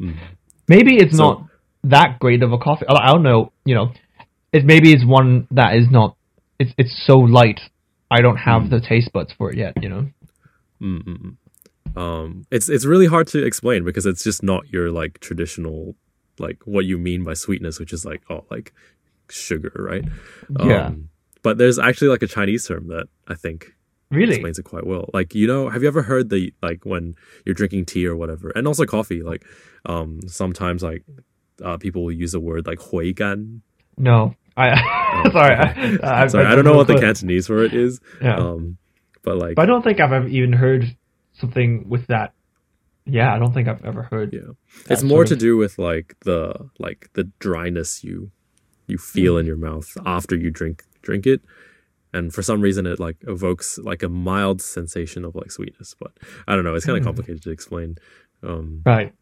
Mm. 0.00 0.16
Maybe 0.68 0.96
it's 0.96 1.16
So- 1.16 1.22
not 1.24 1.42
that 1.84 2.18
great 2.18 2.42
of 2.42 2.52
a 2.52 2.58
coffee. 2.58 2.86
I 2.88 3.12
don't 3.12 3.22
know. 3.22 3.52
You 3.64 3.74
know, 3.76 3.92
it 4.52 4.64
maybe 4.64 4.92
it's 4.92 5.04
one 5.04 5.46
that 5.52 5.76
is 5.76 5.88
not. 5.90 6.16
It's 6.58 6.72
it's 6.78 7.04
so 7.06 7.18
light. 7.18 7.60
I 8.10 8.20
don't 8.20 8.36
have 8.36 8.62
Mm. 8.62 8.70
the 8.70 8.80
taste 8.80 9.12
buds 9.12 9.32
for 9.32 9.52
it 9.52 9.58
yet. 9.58 9.74
You 9.82 9.88
know. 9.88 10.10
Mm-mm. 10.82 11.36
Um, 11.96 12.44
it's 12.50 12.68
it's 12.68 12.84
really 12.84 13.06
hard 13.06 13.28
to 13.28 13.44
explain 13.44 13.84
because 13.84 14.04
it's 14.06 14.24
just 14.24 14.42
not 14.42 14.68
your 14.72 14.90
like 14.90 15.20
traditional 15.20 15.94
like 16.38 16.58
what 16.64 16.84
you 16.84 16.98
mean 16.98 17.22
by 17.24 17.34
sweetness, 17.34 17.78
which 17.78 17.92
is 17.92 18.04
like 18.04 18.22
oh 18.28 18.44
like 18.50 18.72
sugar, 19.30 19.72
right? 19.76 20.04
Yeah. 20.64 20.86
Um, 20.86 21.08
but 21.42 21.58
there's 21.58 21.78
actually 21.78 22.08
like 22.08 22.22
a 22.22 22.26
Chinese 22.26 22.66
term 22.66 22.88
that 22.88 23.06
I 23.28 23.34
think 23.34 23.72
Really. 24.10 24.34
explains 24.34 24.58
it 24.58 24.64
quite 24.64 24.86
well. 24.86 25.10
Like, 25.14 25.34
you 25.34 25.46
know, 25.46 25.68
have 25.68 25.82
you 25.82 25.88
ever 25.88 26.02
heard 26.02 26.30
the 26.30 26.52
like 26.62 26.84
when 26.84 27.14
you're 27.44 27.54
drinking 27.54 27.86
tea 27.86 28.06
or 28.06 28.16
whatever, 28.16 28.50
and 28.50 28.66
also 28.66 28.84
coffee? 28.84 29.22
Like, 29.22 29.44
um, 29.84 30.20
sometimes 30.26 30.82
like 30.82 31.04
uh, 31.64 31.76
people 31.76 32.04
will 32.04 32.12
use 32.12 32.34
a 32.34 32.40
word 32.40 32.66
like 32.66 32.80
hui 32.80 33.12
gan. 33.12 33.62
No. 33.96 34.34
I. 34.56 34.80
Oh, 35.16 35.30
sorry. 35.30 35.54
okay. 35.56 35.98
I, 36.02 36.24
I, 36.24 36.26
Sorry, 36.26 36.44
I 36.44 36.54
don't 36.54 36.64
know 36.64 36.76
what 36.76 36.88
the. 36.88 36.98
Cantonese 37.00 37.46
for 37.46 37.64
it 37.64 37.72
is. 37.72 38.00
Yeah. 38.20 38.36
Um, 38.36 38.76
but 39.22 39.38
like, 39.38 39.54
but 39.54 39.62
I 39.62 39.66
don't 39.66 39.82
think 39.82 39.98
I've 39.98 40.12
ever 40.12 40.28
even 40.28 40.52
heard 40.52 40.94
something 41.32 41.88
with 41.88 42.08
that. 42.08 42.34
Yeah, 43.06 43.32
I 43.34 43.38
don't 43.38 43.54
think 43.54 43.66
I've 43.66 43.82
ever 43.84 44.02
heard. 44.02 44.34
yeah, 44.34 44.52
it's 44.90 45.02
more 45.02 45.24
to 45.24 45.32
of- 45.32 45.40
do 45.40 45.56
with 45.56 45.78
like 45.78 46.16
the 46.24 46.68
like 46.78 47.08
the 47.14 47.24
dryness 47.38 48.04
you 48.04 48.30
you 48.86 48.98
feel 48.98 49.36
in 49.38 49.46
your 49.46 49.56
mouth 49.56 49.96
after 50.06 50.36
you 50.36 50.50
drink 50.50 50.84
drink 51.02 51.26
it. 51.26 51.40
And 52.12 52.32
for 52.32 52.42
some 52.42 52.60
reason, 52.60 52.86
it 52.86 52.98
like 52.98 53.16
evokes 53.26 53.78
like 53.78 54.02
a 54.02 54.08
mild 54.08 54.62
sensation 54.62 55.24
of 55.24 55.34
like 55.34 55.50
sweetness, 55.50 55.94
but 56.00 56.12
I 56.48 56.54
don't 56.54 56.64
know. 56.64 56.74
It's 56.74 56.86
kind 56.86 56.96
of 56.96 57.02
Mm. 57.02 57.06
complicated 57.06 57.42
to 57.42 57.50
explain. 57.50 57.98
Um, 58.42 58.82
Right. 58.86 59.12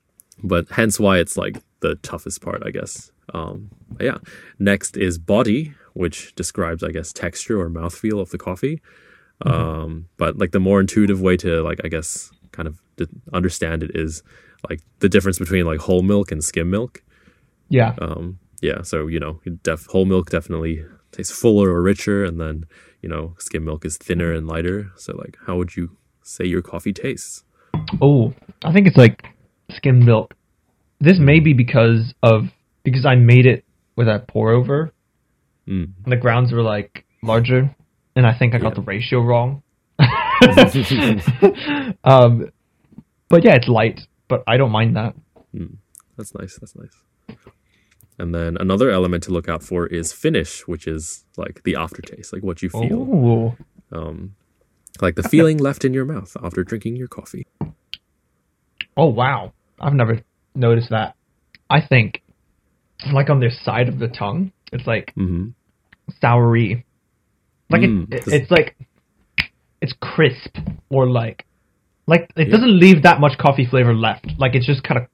but 0.42 0.68
hence 0.70 1.00
why 1.00 1.18
it's 1.18 1.36
like 1.36 1.56
the 1.80 1.96
toughest 1.96 2.40
part, 2.40 2.62
I 2.64 2.70
guess. 2.70 3.10
Um, 3.32 3.70
yeah. 4.00 4.18
Next 4.58 4.96
is 4.96 5.18
body, 5.18 5.72
which 5.94 6.34
describes, 6.34 6.82
I 6.82 6.90
guess, 6.90 7.12
texture 7.12 7.60
or 7.60 7.68
mouthfeel 7.70 8.20
of 8.20 8.30
the 8.30 8.38
coffee. 8.38 8.80
Um, 9.42 10.06
but 10.16 10.38
like 10.38 10.52
the 10.52 10.60
more 10.60 10.80
intuitive 10.80 11.20
way 11.20 11.36
to 11.38 11.62
like, 11.62 11.80
I 11.84 11.88
guess, 11.88 12.30
kind 12.52 12.68
of 12.68 12.80
d- 12.96 13.06
understand 13.32 13.82
it 13.82 13.90
is 13.94 14.22
like 14.70 14.80
the 15.00 15.08
difference 15.08 15.38
between 15.38 15.66
like 15.66 15.80
whole 15.80 16.02
milk 16.02 16.30
and 16.32 16.42
skim 16.42 16.70
milk. 16.70 17.02
Yeah. 17.68 17.94
Um, 18.00 18.38
yeah. 18.64 18.82
So, 18.82 19.06
you 19.06 19.20
know, 19.20 19.40
def- 19.62 19.86
whole 19.92 20.06
milk 20.06 20.30
definitely 20.30 20.74
tastes 21.12 21.38
fuller 21.40 21.68
or 21.70 21.82
richer. 21.82 22.24
And 22.24 22.40
then, 22.40 22.64
you 23.02 23.08
know, 23.08 23.34
skim 23.38 23.64
milk 23.64 23.84
is 23.84 23.96
thinner 23.96 24.32
and 24.32 24.46
lighter. 24.46 24.90
So 24.96 25.14
like, 25.16 25.36
how 25.46 25.56
would 25.58 25.76
you 25.76 25.96
say 26.22 26.44
your 26.44 26.62
coffee 26.62 26.92
tastes? 26.92 27.44
Oh, 28.00 28.32
I 28.64 28.72
think 28.72 28.86
it's 28.88 28.96
like 28.96 29.24
skim 29.70 30.04
milk. 30.04 30.34
This 31.00 31.18
may 31.18 31.40
be 31.40 31.52
because 31.52 32.14
of 32.22 32.48
because 32.82 33.04
I 33.04 33.14
made 33.16 33.46
it 33.46 33.64
with 33.96 34.08
a 34.08 34.24
pour 34.28 34.50
over, 34.52 34.90
Mm. 35.68 35.88
and 36.04 36.12
the 36.12 36.16
grounds 36.16 36.52
were 36.52 36.62
like 36.62 37.04
larger, 37.22 37.74
and 38.16 38.26
I 38.26 38.34
think 38.38 38.54
I 38.54 38.58
got 38.58 38.72
Yeah. 38.72 38.80
the 38.80 38.82
ratio 38.82 39.20
wrong. 39.20 39.62
um, 42.04 42.50
but 43.28 43.44
yeah, 43.44 43.54
it's 43.56 43.68
light, 43.68 44.00
but 44.28 44.42
I 44.46 44.56
don't 44.58 44.70
mind 44.72 44.96
that. 44.96 45.14
That's 46.16 46.34
nice. 46.34 46.58
That's 46.60 46.76
nice. 46.76 46.96
And 48.18 48.34
then 48.34 48.56
another 48.60 48.90
element 48.90 49.24
to 49.24 49.32
look 49.32 49.48
out 49.48 49.62
for 49.62 49.86
is 49.86 50.12
finish, 50.12 50.66
which 50.68 50.86
is 50.86 51.24
like 51.36 51.62
the 51.64 51.74
aftertaste, 51.76 52.32
like 52.32 52.42
what 52.44 52.62
you 52.62 52.68
feel, 52.70 53.56
um, 53.92 54.36
like 55.00 55.16
the 55.16 55.22
feeling 55.28 55.58
left 55.58 55.84
in 55.84 55.92
your 55.92 56.04
mouth 56.04 56.36
after 56.42 56.62
drinking 56.62 56.96
your 56.96 57.08
coffee. 57.08 57.46
oh 58.96 59.06
wow! 59.06 59.52
I've 59.80 59.94
never 59.94 60.20
noticed 60.54 60.90
that. 60.90 61.16
I 61.68 61.80
think, 61.80 62.22
like 63.12 63.30
on 63.30 63.40
the 63.40 63.50
side 63.64 63.88
of 63.88 63.98
the 63.98 64.08
tongue, 64.08 64.52
it's 64.72 64.86
like 64.86 65.12
hmm 65.14 65.48
soury. 66.22 66.84
Like 67.70 67.80
Mm, 67.82 68.12
it, 68.12 68.26
it, 68.28 68.32
it's 68.42 68.50
like 68.50 68.76
it's 69.80 69.94
crisp 70.00 70.56
or 70.90 71.08
like 71.08 71.44
like 72.06 72.30
it 72.36 72.46
Yeah. 72.48 72.52
doesn't 72.52 72.78
leave 72.78 73.02
that 73.02 73.18
much 73.20 73.38
coffee 73.38 73.66
flavor 73.66 73.94
left. 73.94 74.26
Like 74.38 74.54
it's 74.54 74.66
just 74.66 74.84
kind 74.84 75.00
of 75.00 75.08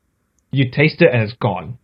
you 0.50 0.70
taste 0.70 1.00
it 1.00 1.08
and 1.12 1.22
it's 1.22 1.32
gone. 1.40 1.78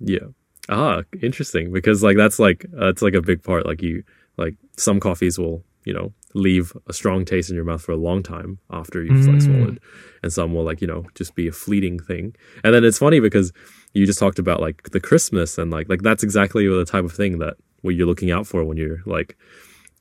Yeah. 0.00 0.28
Ah, 0.68 1.02
interesting. 1.22 1.72
Because 1.72 2.02
like 2.02 2.16
that's 2.16 2.38
like 2.38 2.64
uh, 2.80 2.88
it's 2.88 3.02
like 3.02 3.14
a 3.14 3.22
big 3.22 3.42
part. 3.42 3.66
Like 3.66 3.82
you 3.82 4.02
like 4.36 4.54
some 4.76 5.00
coffees 5.00 5.38
will 5.38 5.62
you 5.84 5.92
know 5.92 6.12
leave 6.34 6.72
a 6.88 6.92
strong 6.92 7.24
taste 7.24 7.50
in 7.50 7.56
your 7.56 7.64
mouth 7.64 7.82
for 7.82 7.92
a 7.92 7.96
long 7.96 8.22
time 8.22 8.58
after 8.70 9.02
you've 9.02 9.26
like 9.26 9.36
Mm. 9.36 9.42
swallowed, 9.42 9.80
and 10.22 10.32
some 10.32 10.54
will 10.54 10.64
like 10.64 10.80
you 10.80 10.86
know 10.86 11.06
just 11.14 11.34
be 11.34 11.46
a 11.48 11.52
fleeting 11.52 11.98
thing. 11.98 12.34
And 12.62 12.74
then 12.74 12.84
it's 12.84 12.98
funny 12.98 13.20
because 13.20 13.52
you 13.92 14.06
just 14.06 14.18
talked 14.18 14.38
about 14.38 14.60
like 14.60 14.90
the 14.90 15.00
Christmas 15.00 15.58
and 15.58 15.70
like 15.70 15.88
like 15.88 16.02
that's 16.02 16.22
exactly 16.24 16.66
the 16.66 16.84
type 16.84 17.04
of 17.04 17.12
thing 17.12 17.38
that 17.38 17.54
what 17.82 17.94
you're 17.94 18.06
looking 18.06 18.30
out 18.30 18.46
for 18.46 18.64
when 18.64 18.76
you're 18.78 19.02
like 19.06 19.36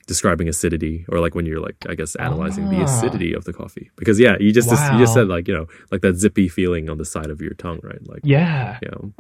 describing 0.08 0.48
acidity 0.50 1.06
or 1.10 1.20
like 1.20 1.36
when 1.36 1.46
you're 1.46 1.60
like 1.62 1.76
I 1.88 1.96
guess 1.96 2.16
analyzing 2.16 2.70
the 2.70 2.78
Ah. 2.82 2.86
acidity 2.86 3.34
of 3.34 3.44
the 3.44 3.54
coffee. 3.54 3.92
Because 3.98 4.18
yeah, 4.20 4.36
you 4.40 4.52
just 4.54 4.70
you 4.72 4.98
just 5.00 5.14
said 5.14 5.28
like 5.28 5.48
you 5.50 5.54
know 5.54 5.68
like 5.92 6.02
that 6.02 6.16
zippy 6.16 6.48
feeling 6.48 6.90
on 6.90 6.98
the 6.98 7.06
side 7.06 7.30
of 7.30 7.42
your 7.42 7.54
tongue, 7.54 7.82
right? 7.84 8.00
Like 8.08 8.22
Yeah. 8.24 8.80
you 8.82 8.90
know. 8.92 9.14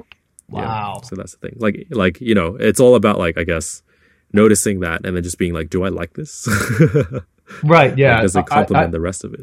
Wow. 0.49 1.01
So 1.03 1.15
that's 1.15 1.33
the 1.35 1.37
thing. 1.49 1.57
Like 1.59 1.87
like 1.89 2.21
you 2.21 2.35
know, 2.35 2.55
it's 2.59 2.79
all 2.79 2.95
about 2.95 3.17
like 3.17 3.37
I 3.37 3.43
guess 3.43 3.81
noticing 4.31 4.79
that 4.81 5.05
and 5.05 5.15
then 5.15 5.23
just 5.23 5.37
being 5.37 5.53
like, 5.53 5.69
do 5.69 5.83
I 5.83 5.89
like 5.89 6.13
this? 6.13 6.47
Right. 7.63 7.95
Yeah. 7.97 8.21
Does 8.21 8.35
it 8.35 8.45
complement 8.45 8.91
the 8.93 9.01
rest 9.01 9.23
of 9.23 9.33
it? 9.33 9.41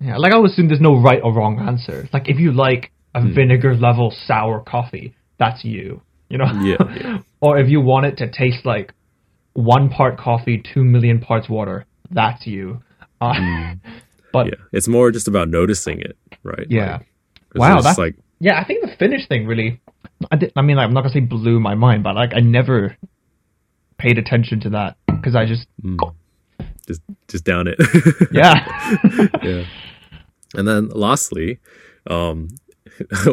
yeah. 0.00 0.16
Like 0.16 0.32
I 0.32 0.36
would 0.38 0.50
assume 0.50 0.68
there's 0.68 0.80
no 0.80 1.00
right 1.00 1.20
or 1.22 1.32
wrong 1.32 1.58
answer. 1.60 2.08
Like 2.12 2.28
if 2.28 2.38
you 2.38 2.52
like 2.52 2.90
a 3.14 3.20
Hmm. 3.22 3.34
vinegar 3.34 3.76
level 3.76 4.12
sour 4.26 4.60
coffee, 4.60 5.14
that's 5.38 5.64
you. 5.64 6.02
You 6.28 6.38
know. 6.38 6.46
Yeah, 6.62 6.76
yeah. 6.96 7.18
or 7.40 7.58
if 7.58 7.68
you 7.68 7.80
want 7.80 8.06
it 8.06 8.16
to 8.18 8.30
taste 8.30 8.66
like 8.66 8.92
one 9.52 9.88
part 9.88 10.18
coffee, 10.18 10.60
two 10.74 10.82
million 10.84 11.20
parts 11.20 11.48
water, 11.48 11.86
that's 12.10 12.46
you. 12.46 12.82
Uh, 13.20 13.74
But 14.32 14.46
Yeah, 14.46 14.54
it's 14.72 14.88
more 14.88 15.12
just 15.12 15.28
about 15.28 15.48
noticing 15.48 16.00
it, 16.00 16.18
right? 16.42 16.66
Yeah. 16.68 16.98
Like, 17.54 17.60
Wow, 17.60 17.74
it's 17.76 17.84
that's- 17.84 17.98
like 17.98 18.16
Yeah, 18.44 18.60
I 18.60 18.64
think 18.64 18.82
the 18.82 18.94
finish 18.98 19.26
thing 19.26 19.46
really. 19.46 19.80
I, 20.30 20.36
did, 20.36 20.52
I 20.54 20.60
mean, 20.60 20.76
like, 20.76 20.84
I'm 20.84 20.92
not 20.92 21.00
gonna 21.00 21.14
say 21.14 21.20
blew 21.20 21.58
my 21.60 21.74
mind, 21.74 22.02
but 22.02 22.14
like 22.14 22.34
I 22.34 22.40
never 22.40 22.94
paid 23.96 24.18
attention 24.18 24.60
to 24.60 24.70
that 24.70 24.98
because 25.06 25.34
I 25.34 25.46
just 25.46 25.66
just 26.86 27.00
just 27.26 27.44
down 27.44 27.68
it. 27.68 27.78
yeah. 28.32 28.98
yeah. 29.42 29.64
And 30.56 30.68
then 30.68 30.88
lastly, 30.90 31.58
um, 32.08 32.50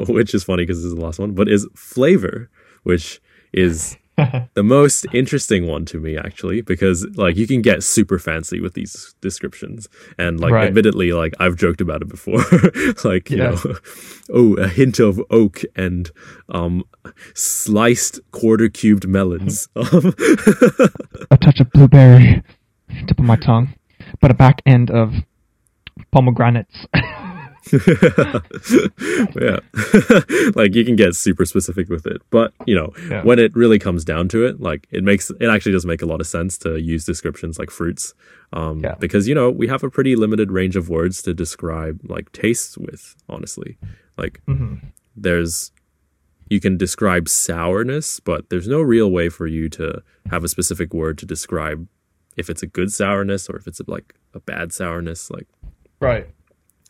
which 0.07 0.33
is 0.33 0.43
funny 0.43 0.63
because 0.63 0.79
this 0.79 0.85
is 0.85 0.95
the 0.95 1.01
last 1.01 1.19
one, 1.19 1.33
but 1.33 1.47
is 1.47 1.67
flavor, 1.75 2.49
which 2.81 3.21
is 3.53 3.95
the 4.53 4.63
most 4.63 5.05
interesting 5.13 5.67
one 5.67 5.85
to 5.85 5.99
me 5.99 6.17
actually 6.17 6.61
because 6.61 7.05
like 7.15 7.35
you 7.35 7.47
can 7.47 7.61
get 7.61 7.83
super 7.83 8.19
fancy 8.19 8.59
with 8.61 8.73
these 8.73 9.15
descriptions 9.21 9.87
and 10.17 10.39
like 10.39 10.51
Right. 10.51 10.67
admittedly 10.67 11.13
like 11.13 11.33
I've 11.39 11.55
joked 11.55 11.81
about 11.81 12.01
it 12.01 12.07
before 12.09 12.43
like 13.03 13.29
you 13.29 13.37
Yeah. 13.37 13.51
know 13.51 13.75
oh 14.33 14.53
a 14.55 14.67
hint 14.67 14.99
of 14.99 15.21
oak 15.29 15.61
and 15.75 16.11
um 16.49 16.83
sliced 17.33 18.19
quarter 18.31 18.69
cubed 18.69 19.07
melons 19.07 19.67
um, 19.75 20.13
a 21.31 21.37
touch 21.37 21.59
of 21.59 21.71
blueberry, 21.71 22.43
tip 23.07 23.17
of 23.19 23.25
my 23.25 23.35
tongue, 23.37 23.73
but 24.19 24.29
a 24.31 24.33
back 24.33 24.61
end 24.65 24.91
of 24.91 25.13
pomegranates. 26.11 26.85
yeah 29.39 29.59
like 30.55 30.73
you 30.75 30.83
can 30.85 30.95
get 30.95 31.15
super 31.15 31.45
specific 31.45 31.89
with 31.89 32.05
it 32.05 32.21
but 32.29 32.53
you 32.65 32.75
know 32.75 32.91
Yeah. 33.09 33.23
when 33.23 33.39
it 33.39 33.55
really 33.55 33.79
comes 33.79 34.03
down 34.03 34.27
to 34.29 34.45
it 34.45 34.59
like 34.59 34.87
it 34.91 35.03
makes 35.03 35.29
it 35.29 35.47
actually 35.49 35.71
does 35.73 35.85
make 35.85 36.01
a 36.01 36.05
lot 36.05 36.21
of 36.21 36.27
sense 36.27 36.57
to 36.59 36.77
use 36.79 37.05
descriptions 37.05 37.59
like 37.59 37.69
fruits 37.69 38.13
um 38.53 38.79
Yeah. 38.79 38.95
because 38.99 39.27
you 39.27 39.35
know 39.35 39.49
we 39.51 39.67
have 39.67 39.83
a 39.83 39.89
pretty 39.89 40.15
limited 40.15 40.51
range 40.51 40.75
of 40.75 40.89
words 40.89 41.21
to 41.23 41.33
describe 41.33 41.99
like 42.03 42.31
tastes 42.31 42.77
with 42.77 43.15
honestly 43.29 43.77
like 44.17 44.41
there's 45.15 45.71
you 46.49 46.59
can 46.59 46.77
describe 46.77 47.29
sourness 47.29 48.19
but 48.19 48.49
there's 48.49 48.67
no 48.67 48.81
real 48.81 49.09
way 49.11 49.29
for 49.29 49.47
you 49.47 49.69
to 49.69 50.01
have 50.29 50.43
a 50.43 50.47
specific 50.47 50.93
word 50.93 51.17
to 51.19 51.25
describe 51.25 51.87
if 52.37 52.49
it's 52.49 52.63
a 52.63 52.67
good 52.67 52.91
sourness 52.91 53.49
or 53.49 53.55
if 53.57 53.67
it's 53.67 53.81
like 53.87 54.15
a 54.33 54.39
bad 54.39 54.71
sourness 54.73 55.29
like 55.29 55.47
right. 55.99 56.27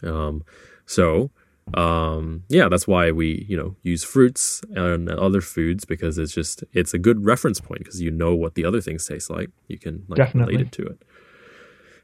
Um, 0.04 0.44
so, 0.86 1.32
um, 1.74 2.44
yeah, 2.50 2.68
that's 2.68 2.88
why 2.88 3.12
we, 3.12 3.46
you 3.48 3.56
know, 3.56 3.76
use 3.84 4.04
fruits 4.04 4.62
and 4.76 5.10
other 5.10 5.42
foods 5.42 5.86
because 5.86 6.18
it's 6.18 6.34
just 6.34 6.64
it's 6.74 6.94
a 6.94 7.00
good 7.00 7.26
reference 7.26 7.60
point 7.60 7.80
because 7.80 8.02
you 8.02 8.12
know 8.12 8.36
what 8.36 8.56
the 8.56 8.66
other 8.66 8.82
things 8.82 9.06
taste 9.06 9.30
like. 9.30 9.50
You 9.68 9.78
can 9.78 10.04
like 10.08 10.18
Definitely. 10.18 10.56
relate 10.56 10.68
it 10.68 10.72
to 10.74 10.86
it. 10.88 11.02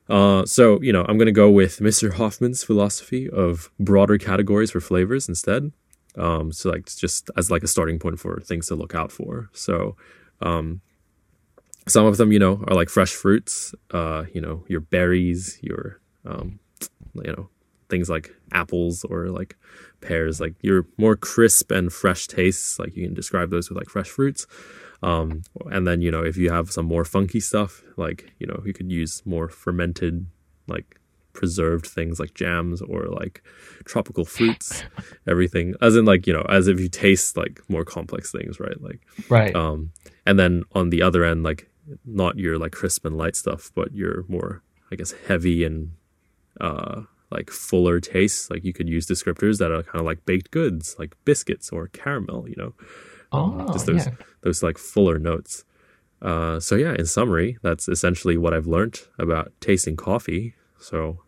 Uh, 0.09 0.45
so 0.45 0.81
you 0.81 0.93
know, 0.93 1.05
I'm 1.07 1.17
gonna 1.17 1.31
go 1.31 1.49
with 1.49 1.79
Mr. 1.79 2.13
Hoffmann's 2.13 2.63
philosophy 2.63 3.29
of 3.29 3.69
broader 3.79 4.17
categories 4.17 4.71
for 4.71 4.79
flavors 4.79 5.27
instead. 5.27 5.71
Um, 6.17 6.51
so 6.51 6.69
like 6.69 6.85
just 6.85 7.29
as 7.35 7.51
like 7.51 7.63
a 7.63 7.67
starting 7.67 7.99
point 7.99 8.19
for 8.19 8.39
things 8.39 8.67
to 8.67 8.75
look 8.75 8.95
out 8.95 9.11
for. 9.11 9.49
So, 9.53 9.97
um, 10.41 10.81
some 11.87 12.05
of 12.05 12.17
them, 12.17 12.31
you 12.31 12.39
know, 12.39 12.63
are 12.67 12.75
like 12.75 12.89
fresh 12.89 13.13
fruits. 13.13 13.75
Uh, 13.91 14.25
you 14.33 14.41
know, 14.41 14.63
your 14.67 14.79
berries, 14.79 15.59
your 15.61 15.99
um, 16.25 16.59
you 17.15 17.33
know 17.33 17.49
things 17.89 18.09
like 18.09 18.33
apples 18.51 19.03
or 19.05 19.27
like 19.27 19.55
pears 20.01 20.39
like 20.39 20.53
your 20.61 20.85
more 20.97 21.15
crisp 21.15 21.71
and 21.71 21.91
fresh 21.91 22.27
tastes 22.27 22.77
like 22.79 22.95
you 22.95 23.05
can 23.05 23.13
describe 23.13 23.49
those 23.49 23.69
with 23.69 23.77
like 23.77 23.89
fresh 23.89 24.09
fruits. 24.09 24.45
Um 25.03 25.43
and 25.71 25.85
then 25.87 26.01
you 26.01 26.11
know 26.11 26.23
if 26.23 26.37
you 26.37 26.49
have 26.51 26.71
some 26.71 26.85
more 26.85 27.05
funky 27.05 27.39
stuff 27.39 27.83
like 27.97 28.31
you 28.39 28.47
know 28.47 28.61
you 28.65 28.73
could 28.73 28.91
use 28.91 29.21
more 29.25 29.47
fermented 29.47 30.25
like 30.67 30.99
preserved 31.33 31.85
things 31.85 32.19
like 32.19 32.33
jams 32.33 32.81
or 32.81 33.05
like 33.05 33.43
tropical 33.85 34.25
fruits. 34.25 34.83
Everything 35.27 35.75
as 35.81 35.95
in 35.95 36.03
like 36.05 36.25
you 36.25 36.33
know 36.33 36.45
as 36.49 36.67
if 36.67 36.79
you 36.79 36.89
taste 36.89 37.37
like 37.37 37.61
more 37.69 37.85
complex 37.85 38.31
things 38.31 38.59
right? 38.59 38.81
Like 38.81 39.01
Right. 39.29 39.55
um, 39.55 39.91
and 40.25 40.37
then 40.39 40.63
on 40.73 40.89
the 40.89 41.01
other 41.03 41.23
end, 41.23 41.43
like 41.43 41.69
not 42.05 42.37
your 42.37 42.57
like 42.57 42.71
crisp 42.71 43.05
and 43.05 43.17
light 43.17 43.35
stuff, 43.35 43.71
but 43.75 43.93
your 43.93 44.25
more, 44.27 44.61
I 44.91 44.95
guess, 44.95 45.13
heavy 45.27 45.63
and 45.63 45.91
uh, 46.59 47.03
like 47.31 47.49
fuller 47.49 47.99
tastes. 47.99 48.49
Like 48.49 48.63
you 48.63 48.73
could 48.73 48.87
use 48.89 49.07
descriptors 49.07 49.57
that 49.59 49.71
are 49.71 49.83
kind 49.83 49.99
of 49.99 50.05
like 50.05 50.25
baked 50.25 50.51
goods, 50.51 50.95
like 50.97 51.15
biscuits 51.25 51.69
or 51.71 51.87
caramel. 51.87 52.47
You 52.47 52.55
know, 52.57 52.73
oh, 53.31 53.67
just 53.73 53.85
those 53.85 54.05
yeah. 54.05 54.13
those 54.41 54.63
like 54.63 54.77
fuller 54.77 55.19
notes. 55.19 55.63
Uh, 56.21 56.59
so 56.59 56.75
yeah, 56.75 56.95
in 56.97 57.05
summary, 57.05 57.57
that's 57.61 57.87
essentially 57.87 58.37
what 58.37 58.53
I've 58.53 58.67
learned 58.67 58.99
about 59.19 59.51
tasting 59.59 59.95
coffee. 59.95 60.55
So 60.79 61.19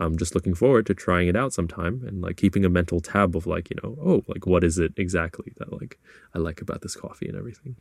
I'm 0.00 0.16
just 0.16 0.34
looking 0.34 0.54
forward 0.54 0.86
to 0.86 0.94
trying 0.94 1.28
it 1.28 1.36
out 1.36 1.52
sometime 1.52 2.04
and 2.06 2.22
like 2.22 2.36
keeping 2.36 2.64
a 2.64 2.68
mental 2.68 3.00
tab 3.00 3.36
of 3.36 3.46
like 3.46 3.68
you 3.70 3.76
know 3.82 3.96
oh 4.02 4.22
like 4.28 4.46
what 4.46 4.62
is 4.64 4.78
it 4.78 4.92
exactly 4.96 5.52
that 5.58 5.72
like 5.72 5.98
I 6.34 6.38
like 6.38 6.60
about 6.60 6.82
this 6.82 6.94
coffee 6.94 7.26
and 7.28 7.36
everything. 7.36 7.76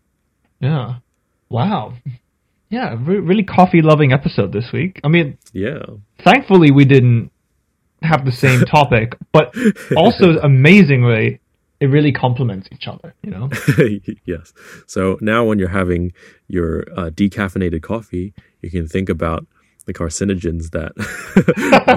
Yeah. 0.60 0.96
Wow. 1.50 1.94
Yeah, 2.70 2.98
re- 3.00 3.20
really 3.20 3.44
coffee 3.44 3.82
loving 3.82 4.12
episode 4.12 4.52
this 4.52 4.72
week. 4.74 5.00
I 5.04 5.08
mean, 5.08 5.38
Yeah. 5.54 5.84
thankfully 6.26 6.72
we 6.72 6.84
didn't 6.84 7.32
have 8.02 8.26
the 8.26 8.32
same 8.32 8.62
topic, 8.66 9.16
but 9.32 9.54
also 9.96 10.38
amazingly, 10.44 11.40
it 11.80 11.88
really 11.88 12.12
complements 12.12 12.68
each 12.72 12.88
other. 12.88 13.14
You 13.24 13.32
know. 13.32 13.50
yes. 14.26 14.54
So 14.88 15.18
now 15.22 15.46
when 15.46 15.60
you're 15.60 15.70
having 15.70 16.14
your 16.48 16.86
uh, 16.96 17.10
decaffeinated 17.10 17.82
coffee, 17.82 18.34
you 18.62 18.70
can 18.72 18.88
think 18.88 19.10
about 19.10 19.46
the 19.86 19.94
carcinogens 19.94 20.72
that 20.72 20.92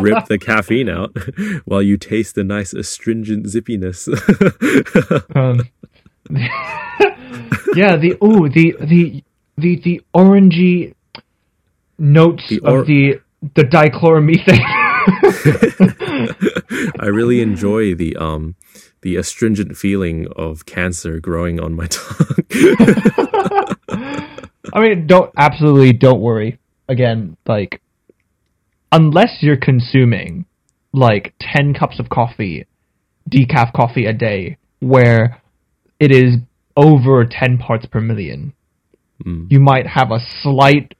rip 0.00 0.26
the 0.26 0.38
caffeine 0.38 0.88
out 0.88 1.16
while 1.64 1.82
you 1.82 1.96
taste 1.96 2.36
the 2.36 2.44
nice 2.44 2.72
astringent 2.72 3.46
zippiness. 3.46 4.06
Um, 5.34 5.62
yeah, 7.74 7.96
the 7.96 8.16
oh 8.20 8.48
the 8.48 8.76
the 8.80 9.24
the 9.58 9.76
the 9.76 10.02
orangey 10.14 10.94
notes 11.98 12.48
The 12.48 12.60
or- 12.60 12.80
of 12.80 12.86
the 12.86 13.20
the 13.54 13.62
dichloromethane. 13.64 14.86
I 17.00 17.06
really 17.06 17.40
enjoy 17.40 17.94
the 17.94 18.16
um 18.16 18.54
the 19.02 19.16
astringent 19.16 19.76
feeling 19.76 20.28
of 20.36 20.66
cancer 20.66 21.18
growing 21.20 21.58
on 21.60 21.74
my 21.74 21.86
tongue. 21.90 22.44
I 24.72 24.80
mean, 24.80 25.06
don't 25.06 25.32
absolutely 25.36 25.92
don't 25.92 26.20
worry. 26.20 26.58
Again, 26.88 27.36
like 27.46 27.80
unless 28.92 29.38
you're 29.40 29.56
consuming 29.56 30.44
like 30.92 31.34
10 31.40 31.74
cups 31.74 31.98
of 32.00 32.08
coffee, 32.08 32.66
decaf 33.28 33.72
coffee 33.72 34.06
a 34.06 34.12
day 34.12 34.56
where 34.80 35.40
it 35.98 36.10
is 36.10 36.36
over 36.76 37.24
10 37.24 37.58
parts 37.58 37.86
per 37.86 38.00
million, 38.00 38.52
Mm. 39.22 39.52
you 39.52 39.60
might 39.60 39.86
have 39.86 40.10
a 40.12 40.18
slight 40.42 40.94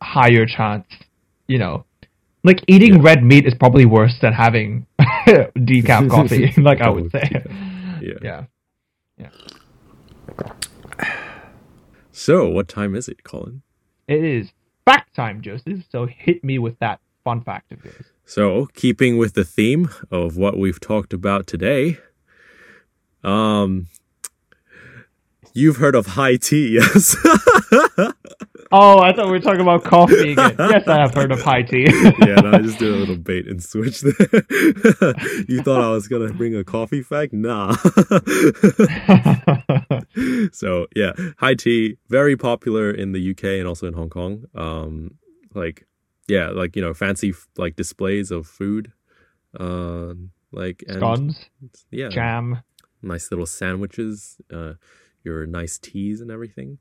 higher 0.00 0.46
chance, 0.46 0.86
you 1.46 1.58
know. 1.58 1.84
Like 2.48 2.64
eating 2.66 2.94
Yeah. 2.94 3.02
red 3.02 3.22
meat 3.22 3.44
is 3.44 3.52
probably 3.52 3.84
worse 3.84 4.18
than 4.20 4.32
having 4.32 4.86
decaf 4.98 6.08
coffee, 6.16 6.50
like 6.68 6.80
I 6.80 6.88
would 6.88 7.10
say. 7.10 7.44
Yeah. 8.00 8.14
Yeah. 8.22 8.44
Yeah. 9.18 9.28
So, 12.10 12.48
what 12.48 12.66
time 12.66 12.94
is 12.94 13.06
it, 13.06 13.22
Colin? 13.22 13.60
It 14.06 14.24
is 14.24 14.50
fact 14.86 15.14
time, 15.14 15.42
Joseph. 15.42 15.84
So 15.90 16.06
hit 16.06 16.42
me 16.42 16.58
with 16.58 16.78
that 16.78 17.00
fun 17.22 17.42
fact 17.42 17.70
of 17.70 17.84
yours. 17.84 18.06
So, 18.24 18.68
keeping 18.72 19.18
with 19.18 19.34
the 19.34 19.44
theme 19.44 19.90
of 20.10 20.38
what 20.38 20.56
we've 20.56 20.80
talked 20.80 21.12
about 21.12 21.46
today, 21.46 21.98
um, 23.22 23.88
you've 25.52 25.76
heard 25.76 25.94
of 25.94 26.06
high 26.06 26.36
tea, 26.36 26.78
yes? 26.80 27.14
Oh, 28.70 29.00
I 29.00 29.12
thought 29.12 29.26
we 29.26 29.32
were 29.32 29.40
talking 29.40 29.62
about 29.62 29.82
coffee 29.82 30.32
again. 30.32 30.54
yes, 30.58 30.86
I 30.86 30.98
have 30.98 31.14
heard 31.14 31.32
of 31.32 31.40
high 31.40 31.62
tea. 31.62 31.84
yeah, 32.20 32.34
no, 32.36 32.52
I 32.52 32.58
just 32.58 32.78
did 32.78 32.92
a 32.92 32.96
little 32.96 33.16
bait 33.16 33.46
and 33.46 33.62
switch 33.62 34.02
there. 34.02 34.12
you 35.48 35.62
thought 35.62 35.80
I 35.80 35.90
was 35.90 36.06
gonna 36.06 36.32
bring 36.34 36.54
a 36.54 36.64
coffee 36.64 37.02
fact? 37.02 37.32
Nah. 37.32 37.72
so 40.52 40.86
yeah, 40.94 41.12
high 41.38 41.54
tea 41.54 41.96
very 42.08 42.36
popular 42.36 42.90
in 42.90 43.12
the 43.12 43.30
UK 43.30 43.44
and 43.44 43.66
also 43.66 43.86
in 43.86 43.94
Hong 43.94 44.10
Kong. 44.10 44.44
Um, 44.54 45.14
like 45.54 45.86
yeah, 46.28 46.50
like 46.50 46.76
you 46.76 46.82
know, 46.82 46.92
fancy 46.92 47.32
like 47.56 47.74
displays 47.76 48.30
of 48.30 48.46
food. 48.46 48.92
Uh, 49.58 50.12
like 50.52 50.84
and 50.86 50.98
Scones, 50.98 51.48
yeah, 51.90 52.08
jam. 52.08 52.62
nice 53.02 53.30
little 53.30 53.46
sandwiches, 53.46 54.36
uh, 54.52 54.74
your 55.24 55.46
nice 55.46 55.78
teas 55.78 56.20
and 56.20 56.30
everything. 56.30 56.78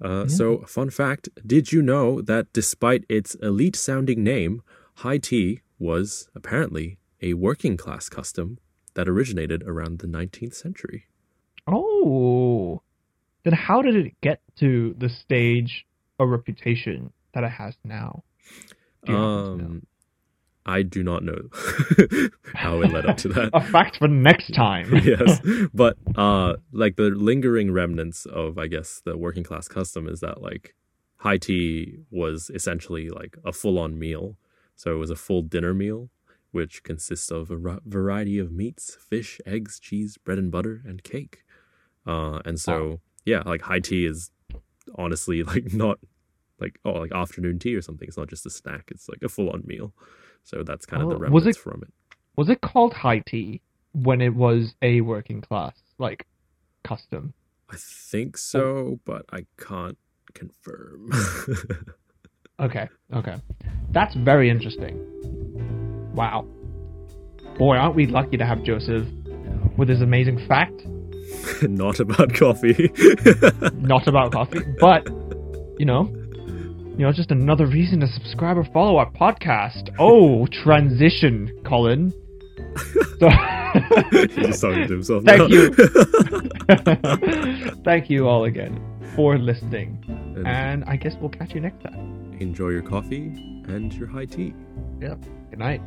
Uh, 0.00 0.28
So, 0.28 0.58
fun 0.66 0.90
fact 0.90 1.28
did 1.46 1.72
you 1.72 1.82
know 1.82 2.22
that 2.22 2.52
despite 2.52 3.04
its 3.08 3.34
elite 3.36 3.76
sounding 3.76 4.22
name, 4.22 4.62
high 4.96 5.18
tea 5.18 5.60
was 5.78 6.28
apparently 6.34 6.98
a 7.20 7.34
working 7.34 7.76
class 7.76 8.08
custom 8.08 8.58
that 8.94 9.08
originated 9.08 9.62
around 9.64 9.98
the 9.98 10.06
19th 10.06 10.54
century? 10.54 11.06
Oh, 11.66 12.82
then 13.44 13.52
how 13.52 13.82
did 13.82 13.96
it 13.96 14.14
get 14.20 14.40
to 14.56 14.94
the 14.98 15.08
stage 15.08 15.86
or 16.18 16.26
reputation 16.26 17.12
that 17.34 17.44
it 17.44 17.50
has 17.50 17.76
now? 17.84 18.22
Do 19.04 19.12
you 19.12 19.18
happen 19.18 19.58
to 19.58 19.64
know? 19.64 19.64
Um, 19.66 19.86
I 20.68 20.82
do 20.82 21.02
not 21.02 21.24
know 21.24 21.48
how 22.54 22.82
it 22.82 22.92
led 22.92 23.06
up 23.06 23.16
to 23.18 23.28
that. 23.28 23.50
A 23.54 23.60
fact 23.60 23.96
for 23.96 24.06
next 24.06 24.52
time. 24.52 24.94
yes 25.02 25.40
but 25.72 25.96
uh 26.16 26.54
like 26.72 26.96
the 26.96 27.10
lingering 27.10 27.70
remnants 27.72 28.26
of 28.26 28.58
i 28.58 28.66
guess 28.66 29.00
the 29.04 29.16
working 29.16 29.42
class 29.42 29.66
custom 29.68 30.06
is 30.08 30.20
that 30.20 30.42
like 30.42 30.74
high 31.18 31.38
tea 31.38 31.98
was 32.10 32.50
essentially 32.54 33.08
like 33.08 33.36
a 33.44 33.52
full-on 33.52 33.98
meal 33.98 34.36
so 34.76 34.92
it 34.92 34.98
was 34.98 35.10
a 35.10 35.16
full 35.16 35.42
dinner 35.42 35.72
meal 35.72 36.10
which 36.50 36.82
consists 36.82 37.30
of 37.30 37.50
a 37.50 37.80
variety 37.86 38.38
of 38.38 38.52
meats 38.52 38.96
fish 39.08 39.40
eggs 39.46 39.78
cheese 39.80 40.18
bread 40.18 40.38
and 40.38 40.50
butter 40.50 40.82
and 40.84 41.02
cake 41.02 41.44
uh 42.06 42.40
and 42.44 42.60
so 42.60 43.00
yeah 43.24 43.42
like 43.46 43.62
high 43.62 43.80
tea 43.80 44.04
is 44.04 44.30
honestly 44.96 45.42
like 45.42 45.72
not 45.72 45.98
like 46.60 46.78
oh 46.84 46.92
like 46.92 47.12
afternoon 47.12 47.58
tea 47.58 47.74
or 47.74 47.82
something 47.82 48.08
it's 48.08 48.16
not 48.16 48.28
just 48.28 48.44
a 48.46 48.50
snack 48.50 48.84
it's 48.90 49.08
like 49.08 49.22
a 49.22 49.28
full-on 49.28 49.62
meal 49.66 49.92
so 50.44 50.62
that's 50.62 50.86
kind 50.86 51.02
of 51.02 51.08
the 51.08 51.14
Oh, 51.14 51.18
remnants 51.18 51.34
was 51.46 51.56
it- 51.56 51.60
from 51.60 51.82
it 51.82 51.92
Was 52.36 52.48
it 52.48 52.60
called 52.60 52.92
high 52.94 53.20
tea 53.20 53.60
when 53.92 54.20
it 54.20 54.34
was 54.34 54.74
a 54.82 55.00
working 55.00 55.40
class 55.40 55.74
like 55.98 56.26
custom? 56.84 57.32
I 57.70 57.76
think 57.76 58.36
so, 58.38 58.98
but 59.04 59.24
I 59.32 59.44
can't 59.58 59.98
confirm. 60.34 61.10
Okay, 62.60 62.88
okay. 63.14 63.36
That's 63.90 64.14
very 64.16 64.50
interesting. 64.50 64.94
Wow. 66.12 66.44
Boy, 67.56 67.76
aren't 67.76 67.94
we 67.94 68.06
lucky 68.06 68.36
to 68.36 68.44
have 68.44 68.64
Joseph 68.64 69.06
with 69.76 69.88
his 69.88 70.00
amazing 70.00 70.44
fact, 70.48 70.84
Not 71.62 72.00
about 72.00 72.34
coffee. 72.34 72.90
not 73.74 74.08
about 74.08 74.32
coffee, 74.32 74.62
but 74.80 75.06
you 75.78 75.84
know, 75.86 76.12
you 76.98 77.06
know, 77.06 77.12
just 77.12 77.30
another 77.30 77.66
reason 77.66 78.00
to 78.00 78.08
subscribe 78.08 78.58
or 78.58 78.64
follow 78.64 78.96
our 78.96 79.08
podcast. 79.12 79.94
Oh, 80.00 80.46
transition, 80.46 81.48
Colin. 81.64 82.12
So, 83.20 83.28
just 84.28 84.62
talking 84.62 84.86
to 84.86 84.94
himself. 84.94 85.24
Thank 85.24 85.40
now. 85.40 85.46
you. 85.48 85.74
Thank 87.84 88.08
you 88.08 88.28
all 88.28 88.44
again 88.44 88.80
for 89.16 89.36
listening. 89.38 90.04
And, 90.36 90.46
and, 90.46 90.84
I 90.84 90.94
guess 90.96 91.16
we'll 91.20 91.30
catch 91.30 91.52
you 91.52 91.60
next 91.60 91.82
time. 91.82 92.36
Enjoy 92.38 92.68
your 92.68 92.82
coffee 92.82 93.32
and 93.66 93.92
your 93.92 94.06
high 94.06 94.26
tea. 94.26 94.54
Yeah. 95.00 95.16
Good 95.50 95.58
night. 95.58 95.82